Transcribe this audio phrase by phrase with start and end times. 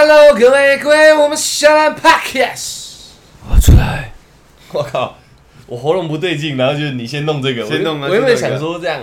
[0.00, 3.06] Hello，各位各位，我们下兰 Podcast，
[3.50, 4.12] 我出来，
[4.72, 5.18] 我靠，
[5.66, 8.60] 我喉咙不对劲，然后就是你先弄这个，先弄啊我原本先弄一个。
[8.60, 9.02] 想说这样，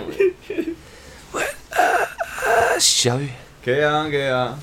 [1.74, 3.28] 呃，小雨，
[3.62, 4.58] 可以啊，可以啊。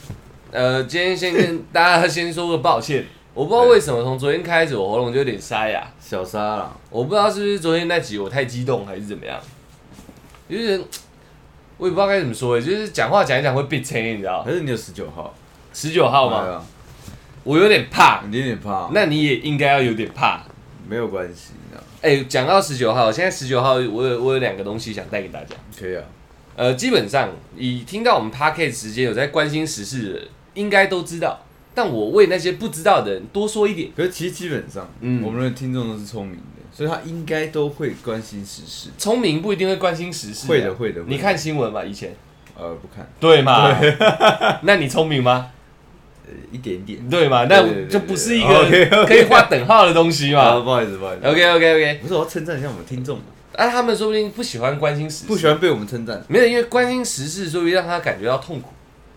[0.49, 3.06] 呃，今天先跟大家先说个抱歉，
[3.36, 9.40] 我不知道为什么从昨天开始我喉咙就有点沙哑，小沙啦，我不知道是不是昨天那集我太激动还是怎么样，
[10.50, 10.84] 就是
[11.78, 14.52] 我也不知道该怎么说，就是讲话讲一讲会变声，你知道可？
[14.52, 15.31] 是你有十九号？
[15.74, 16.38] 十九号吗？
[16.38, 16.66] 啊，
[17.44, 20.44] 我有点怕，你有点怕，那你也应该要有点怕。
[20.88, 25.55] 没有关系，你知道哎、讲到十九号，现在十九号，我有我有两个东西想带给大家。
[25.80, 26.04] 可以啊。
[26.55, 31.40] 呃，基本上以听到我们 p a r k a s 时间有在关心时事的人，应该都知道。
[31.74, 33.90] 但我为那些不知道的人多说一点。
[33.98, 38.90] 可是其实基本上，嗯我们的听众都是聪明的，所以他应该都会关心时事。
[38.98, 42.16] 聪明不一定会关心时事、啊会的会的会的你看新闻嘛，以前
[42.55, 43.76] 呃，不看，对嘛？
[44.62, 45.49] 那你聪明吗？
[46.52, 47.45] 一点点，对嘛？
[47.50, 50.60] 那就不是一个可以画等号的东西嘛。
[50.62, 51.27] 不好意思，不好意思。
[51.27, 53.24] OK OK OK，不是我要称赞一下我们听众嘛？
[53.54, 56.24] 哎，他们说不定不喜欢关心时事，不喜欢被我们称赞。
[56.27, 58.70] 没有，因为关心时事，所以让他感觉到痛苦。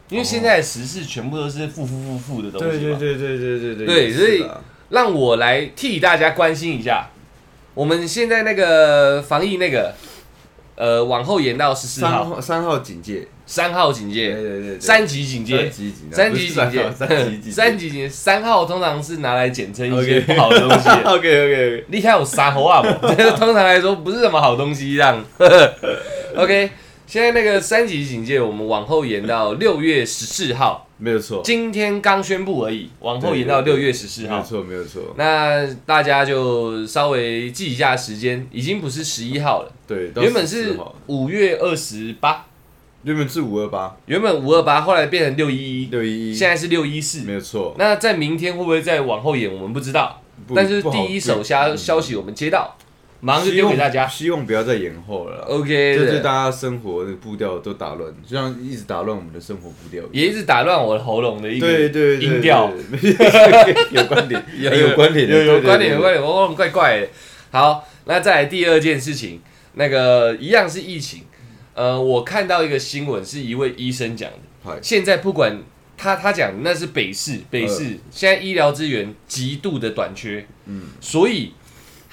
[0.09, 2.79] 因为现在时事全部都是负负负负的东西。
[2.79, 3.87] 对对对对对对对。
[3.87, 4.45] 对，所以
[4.91, 7.09] 让我来替大家关心一下，
[7.75, 9.95] 我们现在那个防疫那个。
[10.77, 15.71] 呃，往后延到十四号，三号警戒，三号警戒，对对对，三级警戒。
[16.11, 16.91] 三，级警戒，
[17.51, 20.89] 三级警戒，三号通常是拿来简称一些不好的东西。
[21.05, 23.09] OK OK，你看我杀猴啊不？
[23.37, 25.25] 通常来说不是什么好东西，这样。
[26.37, 26.71] OK，
[27.07, 34.35] 现在那个三级警戒，我们往后延到六月十四号，没有错，今天刚宣布而已，往后延到六月十四号。
[34.35, 40.95] 没有错没有错，那大家就稍微记一下时间，已经不是十一号了，对，到原本是14号。
[41.07, 42.45] 五月二十八，
[43.05, 43.97] 原本是五二八。
[44.07, 47.21] 原本五二八，后来变成六一一，六一一，现在是六一四。
[47.21, 47.35] 没。
[47.35, 50.21] 有错，那在明天会不会再往后延，我们不知道。
[50.47, 51.79] 不但是不好第一手消嗯。
[51.79, 52.77] 消息我们接到，
[53.21, 54.07] 马上就丢给大家。
[54.07, 55.43] 希望不要再延后了。
[55.49, 60.11] OK 这对，大家生活的步调都打乱，就像一直打乱我们的生活步调一样。
[60.13, 64.45] 也一直打乱我的喉咙的一个对对对，音调，对对 有关联，
[64.81, 66.13] 有关联的，有有对关联有关。
[66.13, 67.09] 对对联，我喉咙怪怪的。
[67.51, 69.41] 好，那再来第二件事情，
[69.75, 71.23] 那个一样是疫情。
[71.75, 74.79] 呃，我看到一个新闻，是一位医生讲的。
[74.83, 75.63] 现在不管
[75.97, 81.53] 他他讲那是北市，北市、现在医疗资源极度的短缺，嗯，所以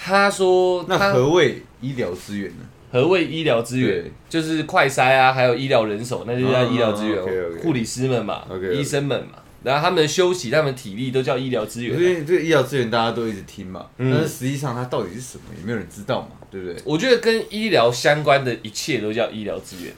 [0.03, 2.66] 他说那何谓医疗资源呢？
[2.91, 4.12] 何谓医疗资源？
[4.28, 7.24] 就是快筛啊，还有医疗人手，那就叫医疗资源
[7.62, 8.44] 护理师们嘛
[8.74, 12.00] 医生们嘛，然后他们的休息、他们的体力都叫医疗资源啊。
[12.00, 16.75] 为这个医疗资源大家都一直听嘛，嗯但是实际上它到底是什么，也没有人知道嘛，对不对？
[16.84, 19.94] 我觉得跟医疗相关的一切都叫医疗资源。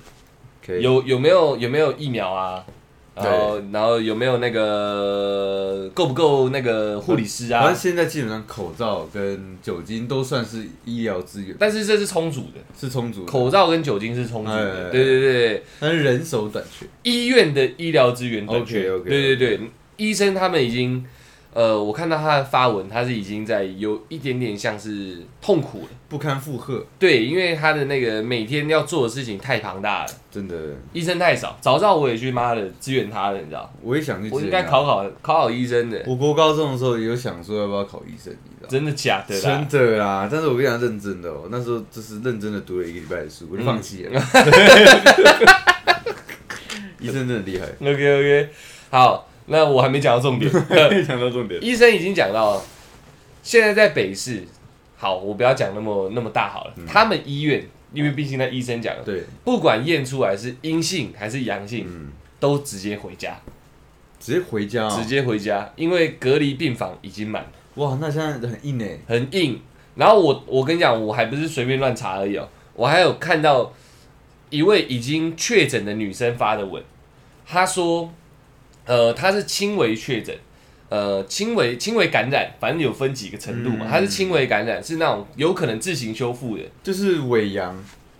[0.81, 2.65] 有有没有有没有疫苗啊？
[3.15, 7.81] 然后然后有没有那个够不够那个护理师啊反正？
[7.81, 13.31] 现在基本上口罩跟酒精都算是医疗资源，但是这是充足的，是充足的。
[13.31, 14.87] 口罩跟酒精是充足的。
[14.87, 16.85] 哎对对对，但是人手短缺。
[17.03, 18.89] 医院的医疗资源短缺。
[18.91, 21.05] OK，OK，OK 对对对，医生他们已经，
[21.55, 25.88] 呃，我看到他的发文，他是已经在有一点点像是痛苦了。
[26.09, 30.55] 不堪负荷，对，因为他的那个每天要做的事情太庞大了，真的，
[30.91, 31.57] 医生太少。
[31.61, 33.73] 早知道我也去妈的支援他了，你知道？
[33.81, 34.29] 我也想去。
[34.29, 34.83] 我应该考。
[34.83, 38.67] 考考考医生的，我国高中的时候也有想说要不要考医生，你知道？
[38.67, 39.69] 真的假的啦真？
[39.69, 44.21] 的啦，但是我跟你讲认真的哦，那时候就是认真的读了一个礼拜的书，我就放弃了。
[46.99, 48.49] 医生真的厉害， OK OK，
[48.89, 50.51] 好，那我还没讲到重点。
[50.89, 51.59] 没讲到重点。
[51.63, 52.63] 医生已经讲到了，
[53.44, 54.44] 现在在北市，
[54.97, 56.73] 好，我不要讲那么那么大好了。
[56.88, 63.39] 他们医院，因为毕竟那医生讲了，对，不管验出来是阴性还是阳性，嗯，都直接回家，
[64.19, 64.97] 直接回家哦。
[64.97, 68.97] 直接回家，因为隔离病房已经满了，哇，那现在很硬哎。
[69.07, 69.62] 很硬。
[69.95, 73.72] 然后我我跟你讲，我还不是随便乱查而已哦，我还有看到
[74.50, 76.83] 一位已经确诊的女生发的文，
[77.45, 78.12] 她说，
[78.85, 80.35] 呃，它是轻微确诊，
[80.90, 83.88] 呃，轻微轻微感染，反正有分几个程度嘛，嗯。
[83.89, 87.75] 她是轻微感染，是那种有可能自行修复的，就是尾阳，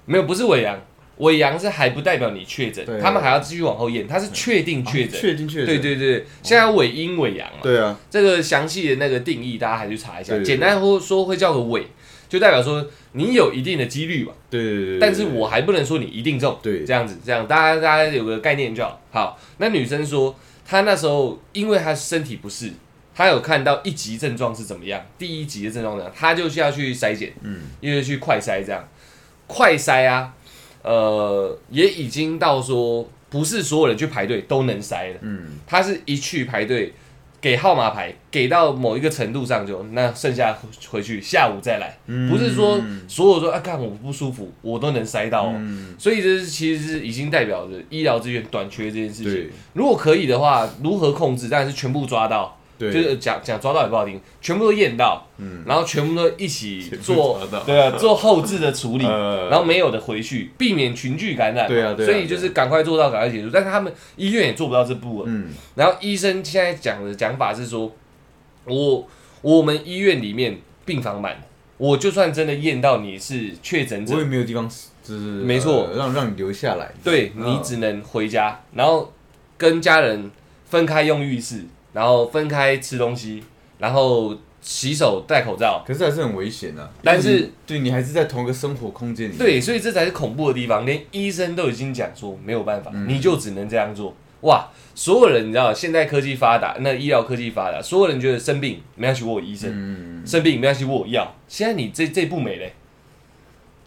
[0.06, 0.82] 没有，不是伪阳，
[1.18, 5.68] 伪阳是还不代表你确诊对，他们还要继续往后验，他是确定确诊，确定确诊。
[5.68, 10.46] 对对对，现在伪阴伪阳嘛，对啊，这个详细的那个定义大家还去查一下，对对对。
[10.46, 11.88] 简单说说会叫个伪，
[12.28, 15.00] 就代表说你有一定的几率嘛，对对对对。
[15.00, 16.84] 但是我还不能说你一定中，对。
[16.84, 19.00] 这样子，这样大家大家有个概念就好。
[19.12, 22.74] 好，那女生说她那时候因为他身体不适，
[23.14, 28.86] 他有看到一级症状是怎么样，第一级的症状怎么样，他就需要去筛检，嗯，因为去快筛这样，
[29.46, 30.34] 快筛啊，
[30.82, 36.94] 呃，也已经到说不是所有人去排队都能筛了，嗯，他是一去排队，
[37.46, 40.58] 给号码牌，给到某一个程度上就，那剩下
[40.90, 45.54] 回去下午再来，嗯不是说所有说啊，看我不舒服，我都能塞到、哦。
[45.56, 49.52] 嗯，所以这是其实是已经代表着医疗资源短缺这件事情。
[49.74, 51.48] 如果可以的话，如何控制？
[51.48, 61.68] 当然是全部抓到，对，就是讲讲抓到也不好听，全部都验到，嗯然后全部都一起做， 对啊，做后置的处理，呃然后没有的回去，避免群聚感染。
[61.68, 63.50] 对啊对啊所以就是赶快做到，赶快结束。
[63.52, 65.26] 但是他们医院也做不到这步了。
[65.30, 67.92] 嗯，然后医生现在讲的讲法是说，
[68.66, 69.08] 我
[69.42, 71.38] 我们医院里面病房满，
[71.78, 74.70] 我就算真的验到你是确诊者我也，没有地方，
[75.04, 79.14] 就是没错呃让让你留下来，对嗯你只能回家，然后
[79.58, 80.32] 跟家人
[80.66, 81.64] 分开用浴室，
[81.96, 83.42] 然后分开吃东西，
[83.80, 85.82] 然后洗手戴口罩。
[85.88, 86.92] 可是还是很危险啊。
[87.02, 89.38] 但是对你还是在同一个生活空间里面。
[89.40, 94.14] 对，所以这才是恐怖的地方，连医生都已经讲说没有办法，嗯你就只能这样做。
[94.42, 99.72] 哇，所有人你知道，现在科技发达，那医疗科技发达，所有人觉得生病没关系，我有医生。
[99.74, 101.34] 嗯，生病没关系，我有药。
[101.48, 102.74] 现在你这这步没嘞，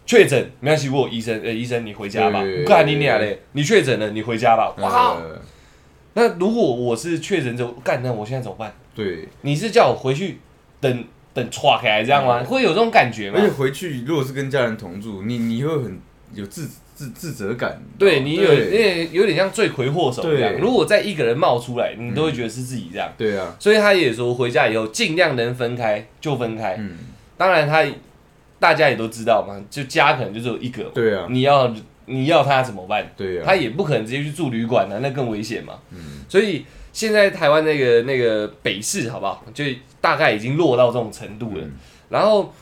[0.07, 1.41] 确诊没关系，我有医生。
[1.45, 2.43] 呃，医生你回家吧。
[2.43, 4.75] 对我干你俩嘞，你确诊了，你回家吧。
[4.79, 5.41] 哇，呃
[6.15, 8.73] 那如果我是确诊者，干那我现在怎么办？
[8.95, 10.39] 对，你是叫我回去
[10.81, 12.41] 等等歘开来这样吗？
[12.41, 13.53] 嗯会有这种感觉吗而且？
[13.53, 16.01] 回去如果是跟家人同住，你你会很
[16.35, 17.81] 有自自自责感。
[17.97, 20.53] 对你有对点有点像罪魁祸首这样。
[20.53, 23.13] 对如果再一个人冒出来，你都会觉得是自己这样。
[23.17, 26.75] 对啊，所以他也说，回家以后尽量能分开就分开。
[26.79, 26.99] 嗯，
[27.37, 27.87] 当然他
[28.59, 31.73] 大家也都知道嘛，就家可能就只有一个，对啊，你要
[32.09, 33.07] 你要他怎么办？
[33.17, 35.75] 对啊，他也不可能直接去住旅馆啊，那更危险嘛。
[35.93, 39.45] 嗯所以现在台湾那个那个北市好不好？
[39.55, 39.65] 就
[40.01, 41.63] 大概已经落到这种程度了。
[41.63, 41.73] 嗯
[42.09, 42.53] 然后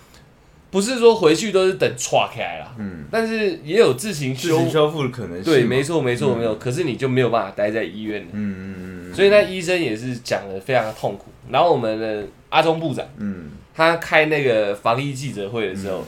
[0.72, 4.70] 不是说回去都是等歘开来啦，嗯，但是也有自行修自行。
[4.70, 5.58] 修复的可能性嘛。
[5.58, 6.56] 对，没错没错嗯没错。
[6.56, 8.28] 可是你就没有办法待在医院了。
[8.32, 8.74] 嗯嗯
[9.10, 11.26] 嗯，所以那医生也是讲的非常的痛苦。
[11.48, 16.04] 然后我们的阿中部长嗯，他开那个防疫记者会的时候，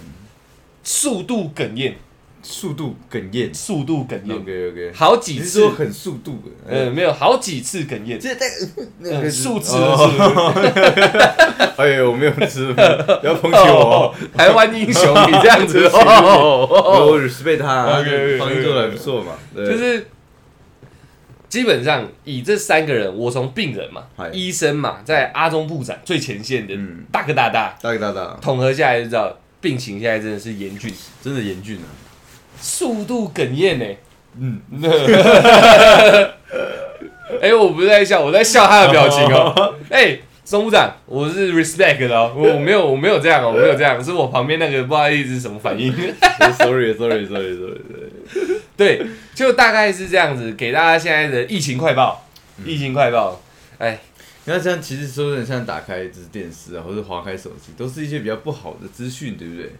[0.82, 1.94] 速度哽咽，
[2.50, 3.53] 速度哽咽。
[3.53, 6.50] 速度哽咽，OK OK，好几次很速度的？
[6.67, 8.47] 呃，没有好几次哽咽，这在
[9.00, 10.11] 那个呃数次哦
[10.56, 11.19] 的次。
[11.77, 14.15] 哎呦，我没有吃，不要抨击我哦。
[14.35, 16.67] 台湾英雄，你这样子 哦，
[17.11, 19.35] 我 respect 他，OK，OK，OK，防御做的还不错嘛。
[19.55, 20.06] 对就是
[21.51, 30.91] 基本上以这三个人，我从病人嘛嗨、医生嘛，在阿中部长最前线的嗯大哥大大大哥大大，统合下来就知道，病情现在真的是严峻，
[31.23, 32.07] 真的严峻啊。
[32.60, 33.84] 速度哽咽呢。
[34.40, 34.60] 嗯，
[37.40, 39.75] 哎、我不是在笑，我在笑他的表情哦。
[39.90, 45.93] 哎、钟部长，我是 respect 的哦，我我没有我没有这样哦，我没有这样，是我旁边那个不知道意思是什么反应。
[46.56, 47.81] sorry sorry sorry sorry，
[48.76, 52.25] 对，就大概是这样子，给大家现在的疫情快报，
[52.58, 53.40] 嗯疫情快报。
[53.78, 53.99] 哎，
[54.46, 59.72] 那这样其实说真的，像打开就是电视啊，或者划开手机，都是一些比较不好的资讯，对不对？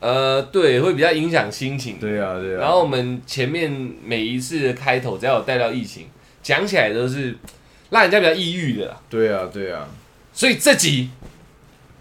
[0.00, 1.98] 呃，对，会比较影响心情。
[1.98, 2.60] 对啊，对啊。
[2.60, 3.70] 然后我们前面
[4.04, 6.06] 每一次的开头，只要有带到疫情，
[6.42, 7.36] 讲起来都是
[7.90, 9.00] 让人家比较抑郁的啦。
[9.10, 9.88] 对啊，对啊，
[10.32, 11.10] 所以这集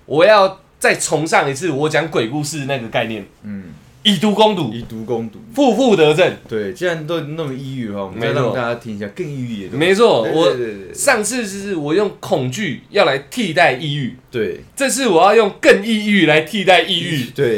[0.05, 3.73] 我要再重上一次我讲鬼故事那个概念，嗯，
[4.03, 5.39] 以毒攻毒，以毒攻毒。
[5.53, 6.33] 负负得正。
[6.47, 9.77] 对，既然都那么抑郁的话，我们再没让大家听一下更抑郁的。
[9.77, 10.55] 没错，我
[10.93, 17.25] 上次是我用恐惧要来替代抑郁，对这次我要用更抑郁来替代抑郁。
[17.35, 17.57] 对，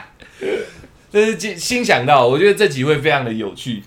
[1.12, 3.82] 这是新新想到，我觉得这集会非常的有趣，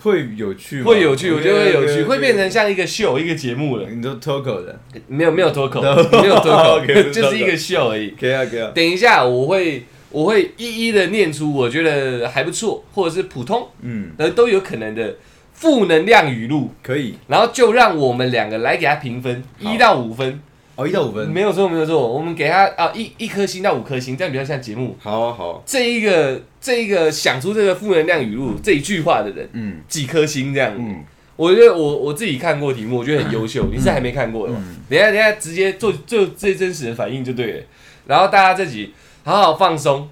[0.00, 3.88] 会有趣吗，会有趣，我觉得会有趣会变成像一个秀、一个节目了。
[3.88, 5.80] 你都脱口的，没有没有脱口，
[6.20, 6.80] 没有脱口
[7.12, 8.14] 就是一个秀而已。
[8.18, 8.72] 可以啊，可以啊。
[8.74, 9.84] 等一下我会
[10.16, 15.14] 我会一一的念出我觉得还不错，或者是普通嗯，呃都有可能的
[15.52, 17.16] 负能量语录，可以。
[17.28, 20.40] 然后就让我们两个来给他评分，一到五分。
[20.74, 21.28] 哦，一到五分。
[21.28, 24.96] 没有错，没有错，我们给他啊一一颗星到五颗星，这样比较像节目。
[24.98, 25.60] 好啊，好啊。
[25.66, 30.72] 这一个这一个想出这个负能量语录这一句话的人，嗯几颗星这样？
[30.78, 31.04] 嗯
[31.36, 33.66] 我觉得我我自己看过题目，我觉得很优秀。
[33.70, 34.58] 你是还没看过的吗？
[34.66, 37.62] 嗯等一下等一下直接做做最真实的反应就对了。
[38.06, 38.94] 然后大家自己
[39.26, 40.08] 好好放松，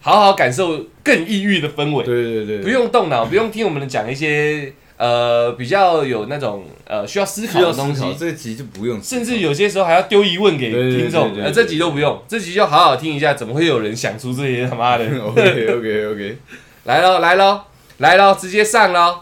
[0.00, 8.16] 好好感受更抑郁的氛围，对对对，不用动脑，不用听我们讲一些呃比较有那种呃需要思考的东西，。
[8.18, 15.04] 这集就不用，甚至有些时候还要丢疑问给听众，呃，这集都不用，这集就好好听一下，怎么会有人想出这些他妈的？
[15.22, 16.38] OK OK OK，
[16.82, 17.60] 来喽，来喽，
[17.98, 19.20] 来喽，直接上喽。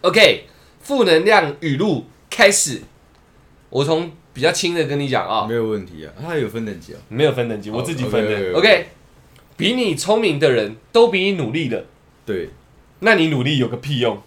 [0.00, 0.46] OK，
[0.80, 2.80] 负能量语录开始。
[3.68, 7.00] 我从比较轻的跟你讲啊、没有问题啊，它有分等级啊。
[7.08, 8.52] 没有分等级，哦我自己分的。
[8.52, 8.88] OK，
[9.56, 11.86] 比你聪明的人都比你努力的，
[12.26, 12.50] 对，
[13.00, 14.20] 那你努力有个屁用？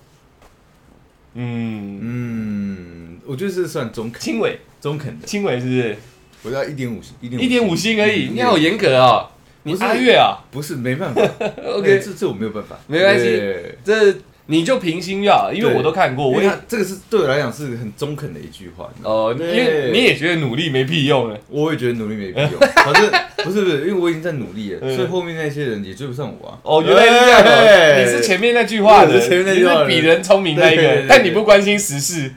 [1.36, 5.98] 嗯，嗯，我觉得这算中肯，轻微，中肯的，轻微是不是？
[6.42, 9.30] 我要一点五星，一点一点五星而已，嗯你好严格哦。
[9.62, 10.40] 你是阿月啊。
[10.50, 11.22] 不是没办法，
[11.76, 13.26] OK，这这我没有办法，没关系。
[13.26, 13.78] 对。
[13.84, 14.12] 这
[14.52, 18.90] 你就平心就好，因为我都看过，我这个是对我来讲是很中肯的一句话。
[19.04, 19.48] 哦，因对。
[19.48, 21.40] 为你也觉得努力没屁用了。
[21.50, 23.12] 我也觉得努力没屁用， 反正
[23.44, 26.58] 不是不是，因为我已经在努力了，嗯所以后面那些人也追不上我啊。
[26.64, 32.32] 哦，原来是这样哦，你是前面那句话的，我是前面那句话你是比人聪明那一个但你不关心时事。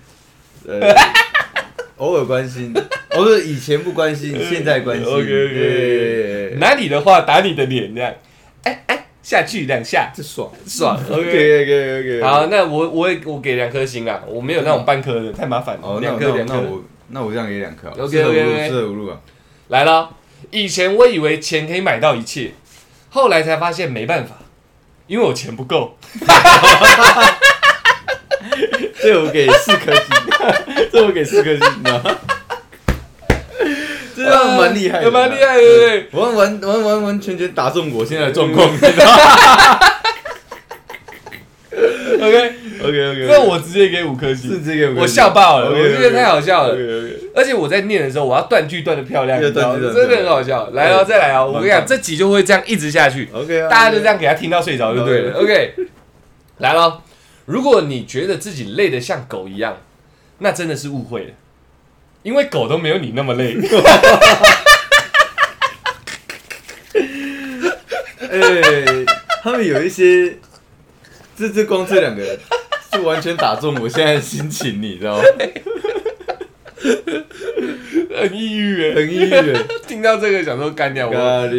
[0.68, 0.94] 呃，
[1.96, 2.74] 偶尔关心，
[3.16, 5.06] 偶尔以前不关心， 现在关心。
[5.06, 5.54] OK，OK，OK。
[5.54, 8.12] 对拿你的话打你的脸，这样，
[8.64, 10.96] 哎哎，下去两下，这爽爽。
[11.10, 12.22] OK OK，OK OK。
[12.22, 15.82] 好，那我我也我给两颗星啊，我没有那种半颗的，太麻烦了。
[15.82, 16.54] 哦，那两我颗两颗。
[16.54, 17.88] 那我那我这样给两颗。
[17.90, 19.20] OK，四舍五入 OK，OK 四舍五入啊。
[19.68, 20.10] 来了，
[20.50, 22.52] 以前我以为钱可以买到一切，
[23.10, 24.36] 后来才发现没办法，
[25.06, 25.96] 因为我钱不够。
[29.00, 30.04] 这我给四颗星，
[30.92, 32.18] 这我给四颗星，你知道吗？
[34.14, 36.00] 这样蛮厉害的，呃蛮厉害的，对。
[36.02, 36.20] 不对？
[36.20, 39.78] 完完完完完全全打中我现在的状况， 你知道吗
[42.22, 44.62] OK，？OK OK，那我直接给五颗星。
[44.96, 46.76] 我笑爆了，我觉得太好笑了。
[47.34, 50.68] 而且我在念的时候，我要断句断的漂亮，真的很好笑。
[50.72, 51.50] 来哦，再来哦！
[51.52, 55.32] 我跟你讲，这集就会这样一直下去，OK 啊，大家就这样给他听到睡着就对了。
[55.38, 55.74] OK OK，
[56.58, 57.02] 来了，
[57.46, 59.78] 如果你觉得自己累得像狗一样，
[60.38, 61.30] 那真的是误会了，
[62.22, 63.56] 因为狗都没有你那么累。
[68.30, 68.38] 哎，
[69.42, 70.38] 他们有一些，
[71.36, 72.38] 这这光这两个
[72.92, 75.24] 是完全打中我现在的心情，你知道吗？
[78.20, 81.14] 很抑郁耶，很抑郁， 听到这个想说干掉我，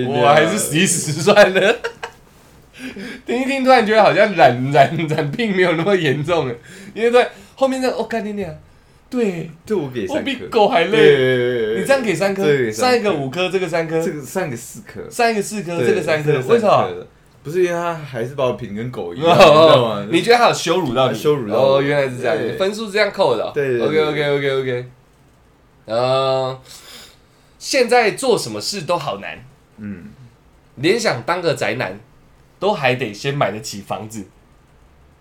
[0.07, 1.75] 我还是死一死算了。
[3.25, 6.55] 听一听，突然觉得好像染染染病没有那么严重了，
[6.93, 8.53] 因为在后面那个哦干你娘，
[9.17, 9.51] 对。
[9.65, 10.91] 这我给我比颗，狗还累。
[10.91, 12.43] 对你这样给三颗？
[12.43, 17.07] 这个，给三上一个五颗，这个三颗，这个上一个四颗，上一个四颗，对这个三颗，为什么？
[17.43, 21.17] 不是因为他还是把我评跟狗一样，你知道哦吗？，你觉得他有羞辱到你？
[21.17, 21.75] 羞辱到我。
[21.75, 22.57] 哦，原来是这样，对。
[22.57, 23.43] 分数是这样扣的。
[23.43, 23.51] 哦。
[23.53, 23.87] 对对对。
[23.87, 24.85] OK OK OK OK。
[25.85, 26.57] 呃，
[27.59, 29.43] 现在做什么事都好难，
[29.77, 30.05] 嗯，
[30.75, 31.99] 连想当个宅男，
[32.59, 34.25] 都还得先买得起房子。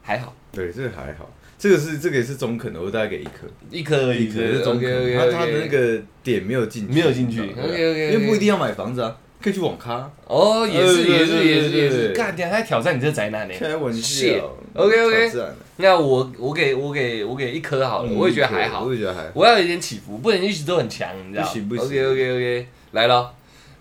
[0.01, 1.29] 还好，对，这个还好，
[1.62, 5.33] 这个是这个也是中肯的，我大概给一颗，一颗而已，一颗是中 OK 肯，OK 他 OK。
[5.33, 13.54] 他的那个点没有进去，没有进去你知道吗 OK，OK，OK 因为不一定要买房子啊，可以去网咖，哦，也是也是也是也是，干，你还挑战你这宅男呢？
[13.57, 14.26] 开玩笑。
[14.75, 15.33] 然。
[15.33, 18.85] 的那我我给我给我给一颗好了，嗯我也觉得还好。
[18.85, 18.92] 我。
[18.92, 21.47] 也觉得还好，我要有一点起伏，不能一直都很强，你知道？
[21.47, 21.85] 不行不行。
[21.85, 23.33] OK OK OK，来了。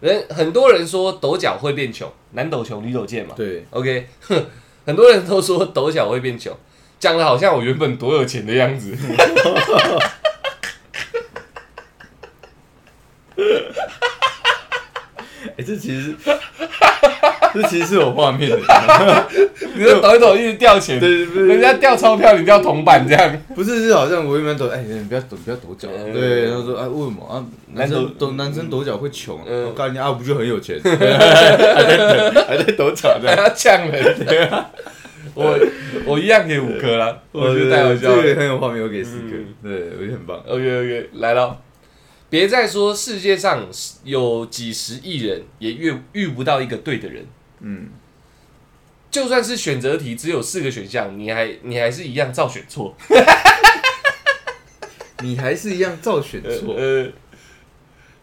[0.01, 3.33] 人很多人说抖脚会变穷，男抖穷，女抖贱嘛。
[3.35, 4.45] 对，OK，哼，
[4.85, 6.55] 很多人都说抖脚会变穷，
[7.01, 8.95] 讲的好像我原本多有钱的样子。
[15.57, 16.13] 哎， 这其实
[17.55, 18.57] 这其实是有画面的，
[19.73, 23.35] 你说抖一抖一直掉钱，对对对人家掉钞票，你掉铜板这样。
[23.55, 26.13] 不是是好像我原本抖，哎，你不要抖，不要抖脚啊，嗯。
[26.13, 27.25] 对，他说啊，为什么？
[27.27, 27.43] 啊？
[27.73, 29.65] 男生抖男生抖脚会穷啊，嗯。
[29.65, 34.15] 我告诉你啊，不就很有钱， 还在抖还在抖脚还的，要呛人。
[35.33, 35.59] 我
[36.05, 38.33] 我一样给五颗啦，我觉得太好笑了这。
[38.33, 40.37] 个很有画面，我给四颗嗯，对我觉得很棒。
[40.47, 41.61] OK OK，来了，
[42.29, 43.67] 别再说世界上
[44.03, 47.25] 有几十亿人也遇遇不到一个对的人，
[47.61, 47.89] 嗯，
[49.09, 52.95] 就算是选择题只有四个选项，你还你还是一样照选错。
[55.23, 57.07] 你还是一样照选错呃，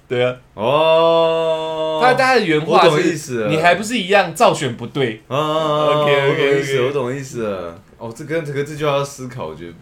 [0.08, 2.00] 对啊，哦。
[2.02, 5.20] 他他的原话我懂意是思，了你还不是一样照选不对。
[5.28, 7.82] 啊 OK，OK，OK 我懂意思，我懂意思了。
[7.98, 9.72] 哦，这跟这个这就要思考，我觉得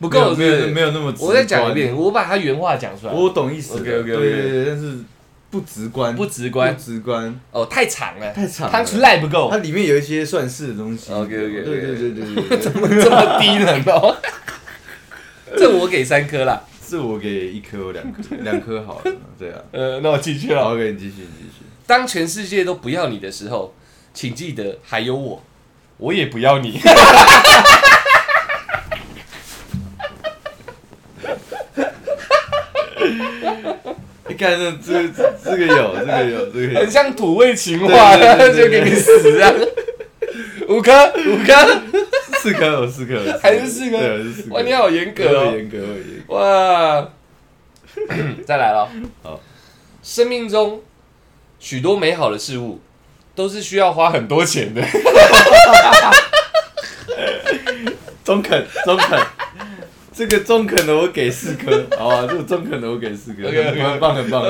[0.00, 1.28] 不够没有没有那么直观。
[1.28, 3.80] 我再讲一遍，我把他原话讲出来，我懂意思了。
[3.80, 4.98] OK，OK，OK 对对对，但是
[5.48, 8.72] 不直观，不直观不直观，哦，太长了，太长了。
[8.72, 11.12] 汤匙赖不够它，里面有一些算式的东西。
[11.12, 12.70] OK，OK，OK 对对对对对对， 这
[13.10, 14.14] 么低能哦。
[15.56, 19.12] 这我给三颗啦，是我给一颗，我两颗，两颗好了。
[19.36, 20.62] 对啊， 呃，那我继续了。
[20.62, 21.64] 好，给你继续，你继续。
[21.86, 23.74] 当全世界都不要你的时候，
[24.14, 25.42] 请记得还有我，
[25.96, 26.80] 我也不要你。
[34.28, 36.90] 你看这这这这个有，这个有，这个有很。
[36.90, 39.52] 像土味情话，就给你死啊。
[40.68, 41.82] 五颗，五颗，
[42.46, 43.96] 四颗有四颗有，还是四颗。
[44.50, 45.52] 哇，你好严格哦。
[45.52, 46.34] 严格，我严格。
[46.34, 47.08] 哇，
[48.46, 48.88] 再来了。
[49.24, 49.40] 好，
[50.00, 50.80] 生命中
[51.58, 52.80] 许多美好的事物
[53.34, 54.80] 都是需要花很多钱的。
[58.22, 59.20] 中肯中肯，
[60.12, 64.44] 这个中肯的我给四颗，好吧，这个中肯的我给四颗很棒很棒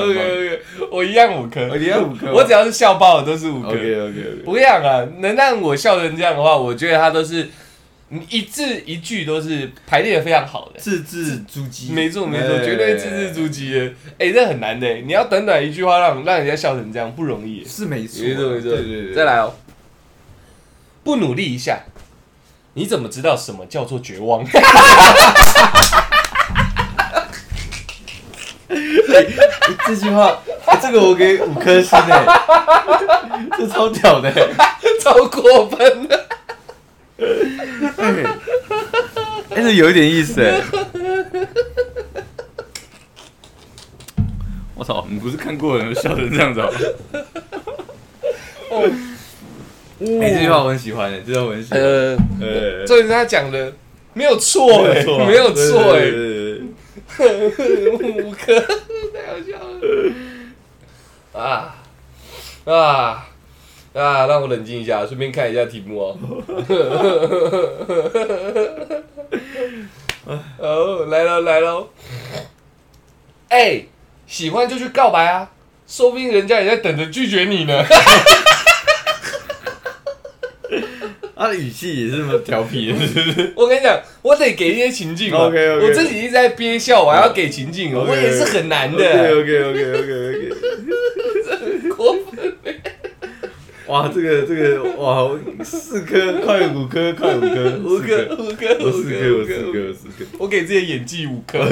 [0.91, 3.69] 我一样五颗，我一样五颗我只要是笑爆的都是五颗。
[3.69, 4.13] ，OK OK
[4.45, 7.47] 跟你讲啊，能让我笑成这样的话，我觉得他都是
[8.09, 10.79] 你一字一句都是排列的非常好的。
[10.79, 13.93] 字字珠玑，没错没错，哎绝对字字珠玑的。
[14.17, 17.65] 哎、这很难的，你要短短一句话让让人家笑成这样不容易。
[17.65, 19.53] 是没错，没错没错，对对对，再来哦，
[21.03, 21.79] 不努力一下，
[22.75, 24.45] 你怎么知道什么叫做绝望？
[29.85, 32.25] 这句话，哎这个我给五颗星哎，
[33.57, 34.53] 这超屌的欸，
[35.03, 36.26] 超过分的。
[39.49, 40.61] 哎，这有一点意思哎。
[44.75, 45.05] 我操！
[45.09, 46.61] 你不是看过人笑成这样子
[48.69, 48.83] 哦？
[49.99, 51.81] 哎，这句话我很喜欢的，这句话我很喜欢。
[51.81, 53.73] 呃，呃，这是他讲的
[54.13, 56.11] 没有错哎，没有错哎，
[58.23, 59.81] 五颗，太好笑了。
[61.33, 61.75] 啊
[62.65, 63.26] 啊
[63.97, 64.27] 啊！
[64.27, 66.17] 让我冷静一下，顺便看一下题目哦。
[70.59, 71.89] 哦，来喽来喽！
[73.49, 73.81] 哎、
[74.27, 75.49] 喜欢就去告白啊，
[75.87, 77.83] 说不定人家也在等着拒绝你呢。
[81.39, 83.53] 他的语气也是那么调皮的，是不是？
[83.55, 85.45] 我跟你讲，我得给一些情境嘛。
[85.45, 88.97] OK，OK 我自己一直在憋笑，我还要给情境，我也是很难的。
[88.97, 90.49] OK OK OK OK。
[91.95, 92.57] 过分
[93.87, 95.29] 哇，这个这个哇，
[95.63, 100.25] 四颗快五颗，快五颗，五个，四五颗，我四颗，我五四颗，我四颗。
[100.39, 101.59] 我给自己的演技五颗。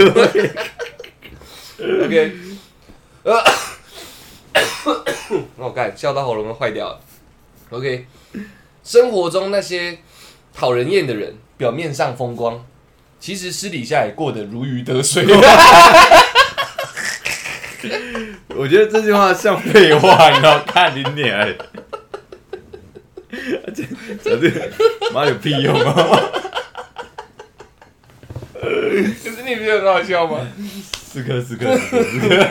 [2.05, 2.31] OK，
[3.23, 3.43] 呃，
[5.57, 6.99] 我看笑到喉咙都坏掉了。
[7.71, 8.05] OK，
[8.81, 9.97] 生活中那些
[10.53, 12.65] 讨人厌的人，表面上风光，
[13.19, 15.25] 其实私底下也过得如鱼得水。
[18.57, 20.59] 我觉得这句话像废话，你知道？
[20.59, 21.84] 看你脸，这
[23.73, 24.49] 讲这
[25.13, 25.93] 妈有屁用啊！
[28.61, 30.39] 可是你不觉得很好笑吗？
[30.93, 32.45] 四颗，四颗，四颗，四颗。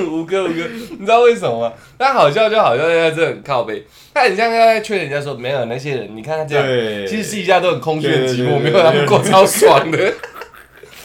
[0.00, 1.72] 五哥五哥，你知道为什么吗？
[1.98, 6.66] 他好笑就好笑，在这很靠背，他很像在劝人家说，没有那些人，你看他这样，
[7.06, 10.12] 其实私底下都很空虚、很寂寞，没有他们过超爽的。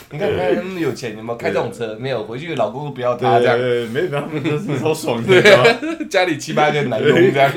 [0.09, 1.95] 你看，你看他们有钱，有没有开这种车？
[1.99, 3.57] 没有，回去老公都不要他这样，
[3.91, 5.41] 没有，他们都是超爽的，
[6.09, 7.51] 家里七八个男佣这样，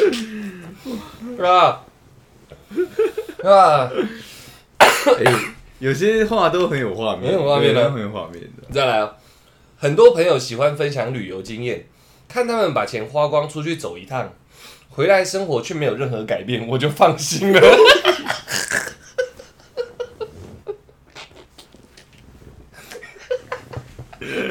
[1.36, 1.84] 是吧？
[3.44, 3.90] 啊，
[4.78, 5.32] 哎，
[5.78, 8.48] 有些话都很有画面，很有画面的很有画面的。
[8.72, 9.12] 再来啊！
[9.76, 11.86] 很多朋友喜欢分享旅游经验，
[12.28, 14.32] 看他们把钱花光出去走一趟，
[14.90, 17.60] 回来生活却没有任何改变，我就放心了。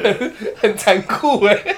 [0.02, 1.76] 很很残酷哎、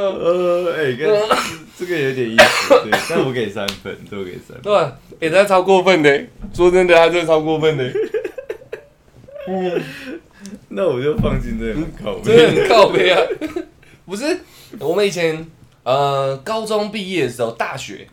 [0.00, 1.08] 呃，哎，跟
[1.78, 4.62] 这个有点意思，对， 但我给三分，都给三分。
[4.62, 4.98] 对吧？
[5.20, 7.92] 哎、他超过分的、说真的，他真的超过分的、
[10.70, 13.20] 那我就放心，这很靠真的很靠背啊！
[14.06, 14.40] 不是，
[14.78, 15.46] 我们以前
[15.82, 18.06] 呃高中毕业的时候，大学，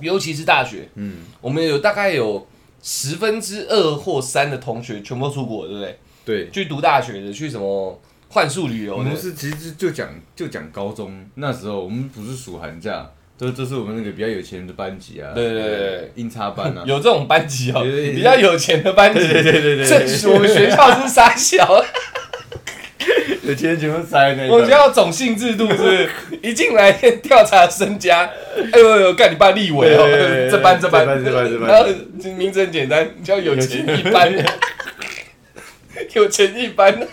[0.00, 2.46] 尤其是大学，嗯，我们有大概有
[2.82, 5.98] 十分之二或三的同学全部出国，对不对？
[6.24, 6.50] 对。
[6.50, 8.00] 去读大学的，去什么
[8.34, 8.98] 幻术旅游的。
[8.98, 16.12] 我们，是其实就讲就讲高中那时候，我们不是暑寒假，都都是我们那个比较有钱的班级啊，对对对对。
[16.16, 19.20] 英差班啊， 有这种班级哦，比较有钱的班级。
[19.20, 19.88] 对对对对对。
[19.88, 21.56] 对这我们学校是傻小，
[23.46, 24.80] 有钱全部塞那一我们学种。
[24.80, 26.10] 校种姓制度是不是
[26.42, 28.28] 一进来先调查身家，
[28.72, 30.48] 哎呦呦，干你爸立委哦。
[30.50, 31.06] 这班这班。
[31.06, 31.88] 这班这班然后
[32.36, 34.32] 名字很简单，叫有钱一班，
[36.14, 37.06] 有钱一班，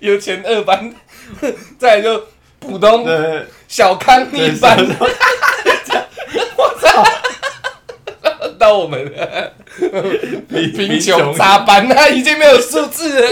[0.00, 0.92] 有钱二班，
[1.78, 2.24] 再来就
[2.58, 4.76] 普通对，小康一班，
[6.56, 7.02] 我操！
[8.58, 9.52] 到我们了。
[10.48, 13.30] 贫贫穷杂班，那已经没有数字了，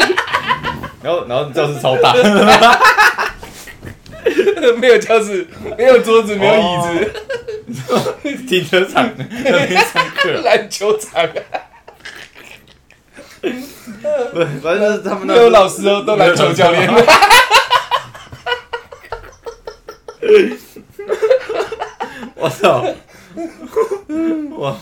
[1.03, 2.15] 然后然后教室超大，
[4.79, 5.45] 没有教室，
[5.77, 6.61] 没有桌子，没有椅
[8.23, 9.11] 子，停车场
[10.45, 11.29] 篮球场，
[14.33, 16.89] 不，反正就是他们那有老师哦，都篮球教练。
[22.35, 22.85] 我操！
[24.59, 24.77] 哇，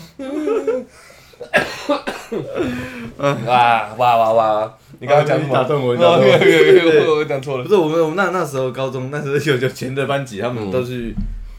[3.45, 4.73] 哇哇哇哇！
[4.99, 5.53] 你刚刚讲什么？
[5.53, 7.69] 打断我哦打断我没有没有没有我我讲错了不。
[7.69, 11.13] 是我们我们那那时候高中那时候有有全的班级，他们嗯都去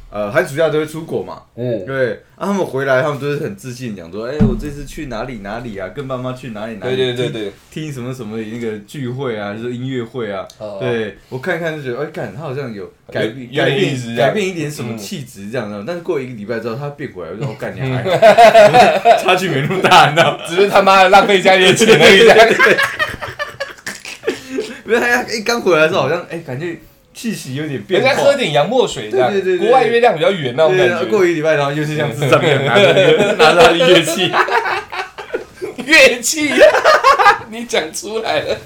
[0.08, 14.98] 呃寒暑假都会出国嘛，嗯，对，啊，他们回来，他们都是很自信讲说，哎、我这次去哪里哪里啊，跟爸妈去哪里哪里，对对对对，听，什么什么那个聚会啊，就是音乐会啊，哦对我看看就觉得，哎、干他好像有改变改点意思这样变改变一点什么嗯。
[14.98, 20.44] 气质这样的，但是过一个礼拜之后，他变回来，我就说，我干你还好， 差距没那么大，你知道吗？
[20.46, 22.18] 只是他妈的浪费家里的钱而已。
[22.20, 22.48] 这样
[24.86, 26.76] 因为他一刚回来的时候，好像哎、感觉
[27.16, 31.06] 气息有点变化，人家喝点洋墨水这样，对对对对国外月亮比较圆那种对，感觉。
[31.06, 32.92] 过一个礼拜，然后又是像智障一样拿着
[33.38, 34.30] 拿着他的乐器。
[35.86, 36.52] 乐器，
[37.48, 38.56] 你讲出来了，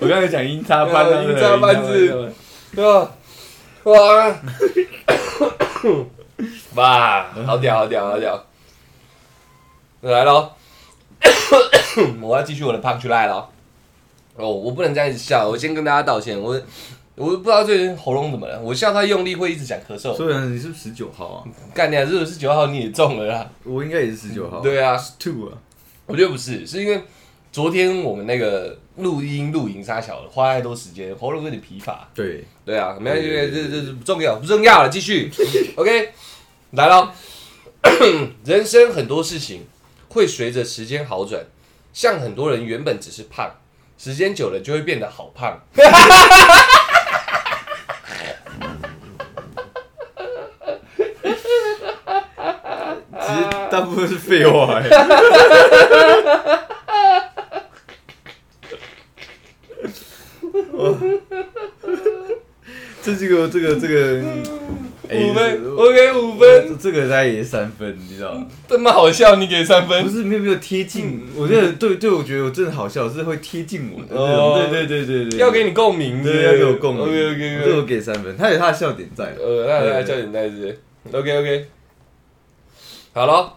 [0.00, 2.12] 我刚才讲音叉班啊，音叉班是
[2.74, 3.12] 吧？
[3.84, 4.36] 哇，
[6.74, 8.44] 哇，好屌，好屌，好屌！
[10.00, 10.52] 来喽，
[12.20, 13.48] 我要继续我的 punch line 了。
[14.38, 16.58] 哦，我不能这样一直笑，我先跟大家道歉，我
[17.16, 20.14] 我不知道最近喉咙怎么了，我笑太用力会一直讲咳嗽。
[20.14, 22.04] 所以你是十九号啊，干你啊！
[22.04, 23.50] 如果是九号你也中了啦。
[23.64, 24.60] 我应该也是十九号。
[24.60, 25.58] 对啊，，two 啊，
[26.06, 27.02] 我觉得不是，是因为
[27.50, 32.08] 昨天我们那个录音录影沙小了，花太多时间，喉咙有点疲乏。
[32.14, 35.28] 对，对啊，没关系，这这不重要，不重要了，继续。
[35.74, 36.10] OK，
[36.70, 37.12] 来了。
[38.44, 39.66] 人生很多事情
[40.10, 41.42] 会随着时间好转，
[41.92, 43.50] 像很多人原本只是胖，
[43.98, 45.60] 时间久了就会变得好胖。
[53.20, 54.88] 其实大部分是废话欸。
[60.72, 60.94] 哇
[63.02, 64.22] 这这个这个这个，
[65.10, 68.46] 五分我给五分，这个大概也三分，你知道吗？
[68.68, 70.18] 这么好笑，你给三分不分。
[70.18, 77.82] 是没有没有贴近，我觉得对对，我觉得我真的好笑，是会贴近我的那哦种，对对对对对，要给你共鸣，对要给我共鸣 OK 这 OK 我。
[77.82, 79.34] 给三分，他有他的笑点在。
[79.38, 80.78] 呃，那那对叫点袋子。
[81.10, 81.66] OK OK。
[83.14, 83.54] 好了，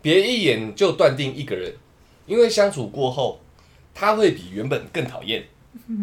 [0.00, 1.72] 别一眼就断定一个人，
[2.26, 3.40] 因为相处过后，
[3.92, 5.44] 他会比原本更讨厌。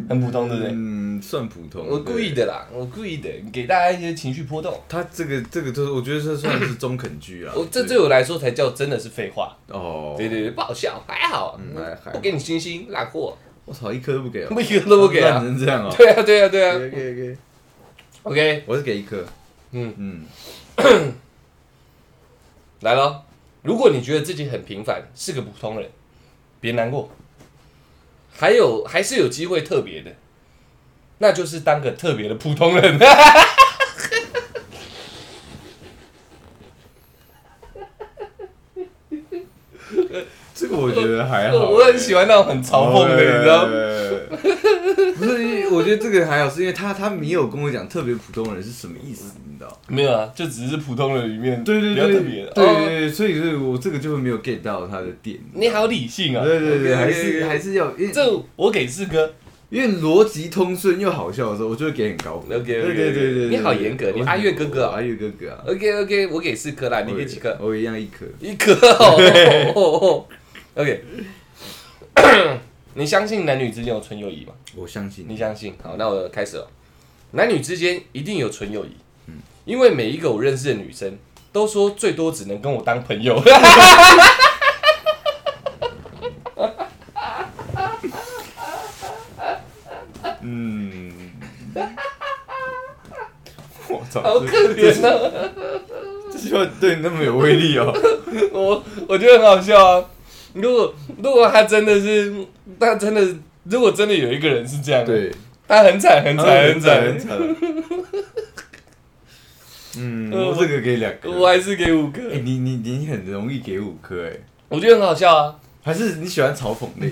[0.10, 0.71] 很普通，对不对？
[0.73, 1.86] 嗯，算普通。
[1.88, 4.79] 我故意的啦，我故意的，给大家一些情绪波动。
[4.88, 7.53] 他这个这个就是，我觉得这算是中肯剧啊。
[7.55, 9.57] 我这对对我来说才叫真的是废话。
[9.67, 15.39] 哦，对对对，不好笑，还好，嗯不给你星星，烂货，我操，一颗都不给啊，一颗都不给烂啊。
[15.39, 15.93] 成这样哦。
[15.97, 17.38] 对啊，对啊，对啊。
[18.23, 19.25] OK 我是给一颗。
[19.71, 20.25] 嗯，嗯，
[22.81, 23.23] 来了。
[23.63, 25.88] 如果你觉得自己很平凡，是个普通人，
[26.60, 27.10] 别难过，
[28.41, 30.13] 还有还是有机会特别的，
[31.19, 32.97] 那就是当个特别的普通人。
[40.56, 41.69] 这个我觉得还好。
[41.69, 43.67] 我很喜欢那种很嘲讽的，你知道？
[45.17, 49.82] 不是，我觉得这个还好，是因为他他没有跟我讲特别普通人是什么意思，你知道？
[49.88, 52.52] 没有啊，就只是普通人里面对对比较对，特别的。
[52.52, 55.38] 对哦对对，所以所以我这个就会没有 get 到他的点。
[55.54, 56.43] 你好理性啊！
[56.43, 59.34] 对对对，还是还是要，这我给四颗。
[59.69, 62.60] 因为逻辑通顺又好笑的时候，我就会给很高分。
[62.60, 67.58] OK，OK，OK 对对对对，你好严格你阿月哥哥啊阿月哥哥啊，OK OK，我给四颗啦，你给几颗？
[67.58, 68.26] 我一样一颗。
[68.41, 68.74] 一颗
[70.76, 71.04] OK，
[72.93, 74.54] 你相信男女之间有纯友谊吗？
[74.75, 75.75] 我相信你相信？
[75.82, 76.67] 好，那我开始了。
[77.32, 78.91] 男女之间一定有纯友谊，
[79.27, 81.17] 嗯因为每一个我认识的女生
[81.54, 83.41] 都说最多只能跟我当朋友。
[90.41, 91.13] 嗯，
[93.88, 95.49] 我操，好可怜啊！
[96.32, 97.93] 这句话对你那么有威力哦。
[98.51, 100.06] 我我觉得很好笑啊。
[100.53, 102.33] 如果如果他真的是，
[102.79, 103.21] 他真的
[103.63, 105.31] 如果真的有一个人是这样，，对，
[105.67, 107.37] 他很惨很惨很惨很，惨。
[109.97, 111.29] 嗯，呃我这个给两颗。
[111.29, 112.21] 我还是给五颗。
[112.31, 114.31] 哎，你你你很容易给五颗哎，
[114.69, 117.09] 我觉得很好笑啊，还是你喜欢嘲讽类？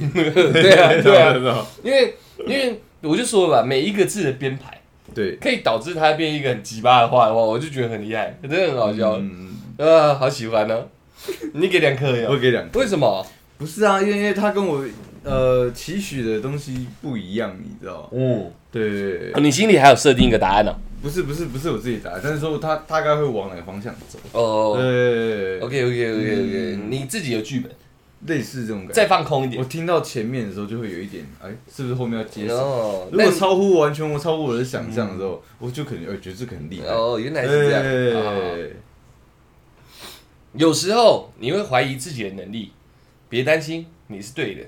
[0.53, 2.15] 对 啊对啊， 啊，因为
[2.47, 4.79] 因为我就说了吧，每一个字的编排
[5.13, 10.85] 对，可以导致他变一个很鸡巴的话的话，我就觉得很厉害，真的很好笑，嗯，啊，好喜欢呢。
[11.53, 12.37] 你给两颗我哟？
[12.39, 12.79] 给两颗。
[12.79, 13.25] 为什么？
[13.57, 14.85] 不是啊，因为因为他跟我
[15.23, 18.09] 呃期许的东西不一样，你知道吗？
[18.13, 20.73] 嗯，对对对，你心里还有设定一个答案呢？
[21.01, 24.19] 不是不是不是我自己答案，但是说他大概会往哪个方向走。
[24.33, 27.71] 哦对，OK OK OK OK，嗯你自己有剧本，
[28.27, 28.93] 类似这种感觉。
[28.93, 29.69] 再放空一点我点。
[29.69, 32.59] 听到前面的时候就会有一点，哎，是不是后面要接什么？
[32.61, 36.87] 哦，如果超乎完全我超乎我的想象的时候，我就可能呃觉得这个很厉害。
[36.93, 37.83] 哦，原来是这样。
[38.23, 38.75] 好好好对
[40.53, 42.71] 有时候你会怀疑自己的能力，
[43.29, 44.61] 别担心，你是对的，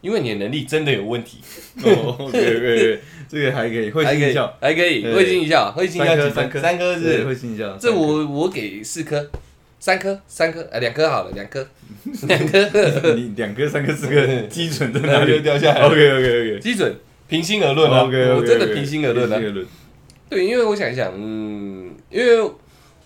[0.00, 1.38] 因为你的能力真的有问题。
[1.82, 6.32] 哦，OK OK，这个还可以，会心一笑，，还可以，对会心一笑，会心一笑几分？
[6.32, 7.76] 三颗三颗是会心一笑。
[7.76, 9.30] 这我我给四颗，
[9.78, 11.66] 三颗，三颗，呃，两颗好了，两颗，
[12.26, 15.80] 两颗，你两颗、三颗、四颗， 基准在哪那就里掉下来。
[15.82, 16.92] ？OK OK OK 基准，
[17.28, 19.38] 平心而论啊 OK，我真的平心而论啊。
[19.38, 19.66] 论。
[20.28, 22.50] 对，因为我想一想，嗯，因为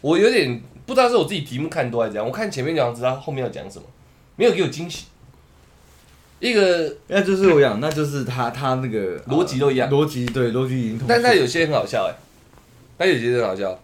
[0.01, 3.85] 我有点不知道是我自己题目看多还是怎样，我看前面讲知道后面要讲什么，
[4.37, 5.07] 没有给我惊喜。
[6.41, 11.09] 一个，那就是我讲，那就是他他那个逻辑都一样啊逻辑对逻辑已经通顺。
[11.09, 12.13] 但他有些很好笑哎、
[12.99, 13.81] 他有些很好笑。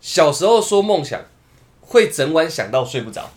[0.00, 1.20] 小时候说梦想，
[1.80, 3.30] 会整晚想到睡不着，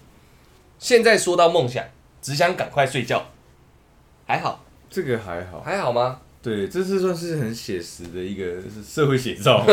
[0.78, 1.86] 现在说到梦想，
[2.22, 3.28] 只想赶快睡觉。
[4.26, 6.19] 还好，这个还好，还好吗？
[6.41, 8.43] 对，这是算是很写实的一个
[8.86, 9.63] 社会写照。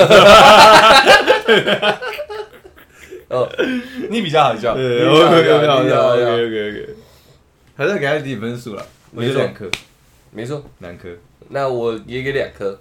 [3.30, 3.48] 哦，
[4.10, 6.88] 你比较好笑，好好 OK 笑 OK，
[7.76, 9.70] 还是要给他低分数了，我觉没错得两颗，
[10.32, 10.64] 没错。
[10.80, 11.08] 两颗。
[11.48, 12.80] 那我也给两颗，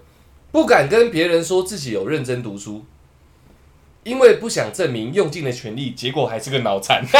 [0.51, 2.83] 不敢跟别人说自己有认真读书，
[4.03, 7.05] 因为不想证明用尽了全力，结果还是个脑残。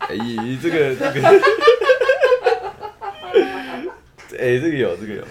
[0.00, 0.16] 哎，
[0.62, 1.20] 这个这个，
[4.38, 5.22] 哎，这个有这个有。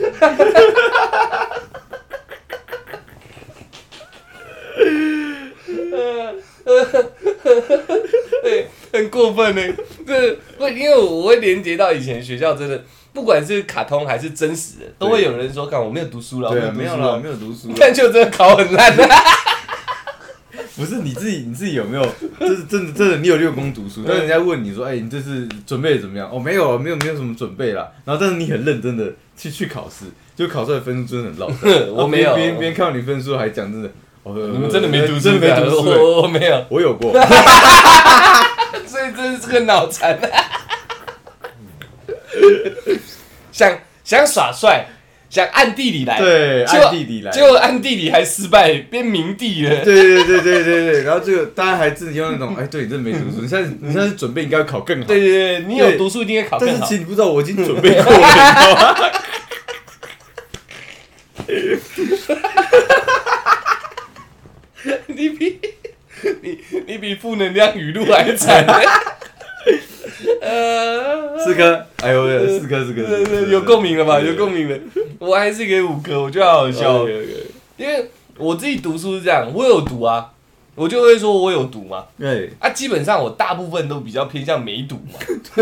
[8.44, 9.62] 对，很过分呢。
[10.06, 12.84] 这会因为我会连接到以前学校，真的
[13.14, 17.20] 不管是卡通还是真实的，都会有人说：“看我没有读书了，对啊，我没有了，读书了。
[17.20, 17.70] 没有读书”。
[17.80, 19.08] 但就真的考很烂的。
[20.76, 22.06] 不是你自己，你自己有没有？
[22.40, 26.30] 就是真的真的，你有六功读书，但是人家问你说，哎，你这次准备得怎么样？
[26.32, 27.90] 哦，没有，没有，没有什么准备啦。
[28.06, 30.06] 然后，但是你很认真的去去考试，
[30.36, 31.48] 就考出来分数真的很老。
[32.04, 33.90] 我没有别人别人看到你分数还讲真的，
[34.22, 35.90] 哦，你们真的没读书，真的没读书。
[35.90, 37.12] 哎我我没有，我有过，
[38.86, 40.20] 所以真的是个脑残。
[43.52, 44.86] 想想耍帅，
[45.30, 49.84] 想暗地里来，对，结果暗地里来，结果暗地里还失败，变明帝了。
[49.84, 56.96] 对对对对对对，然后这个大家还自己用那种，哎，对你真的没读书，你现在你现在准备应该要考更好，对对对，你有对读书一定会考更好但是其。
[56.96, 58.96] 实你不知道，我已经准备过了
[61.48, 62.46] 你知道吗？
[65.08, 65.60] 你比
[66.42, 68.66] 你你比负能量语录还惨。
[70.42, 73.02] 呃，四颗，哎呦，四颗四颗，
[73.52, 74.20] 有共鸣了吧？
[74.20, 74.78] 有共鸣了。
[75.20, 77.08] 我还是给五颗，我觉得好好笑。
[77.76, 80.32] 因为我自己读书是这样，我有读啊，
[80.74, 82.06] 我就会说我有读嘛。
[82.18, 85.20] 对，啊，基本上我大部分都比较偏向没读嘛。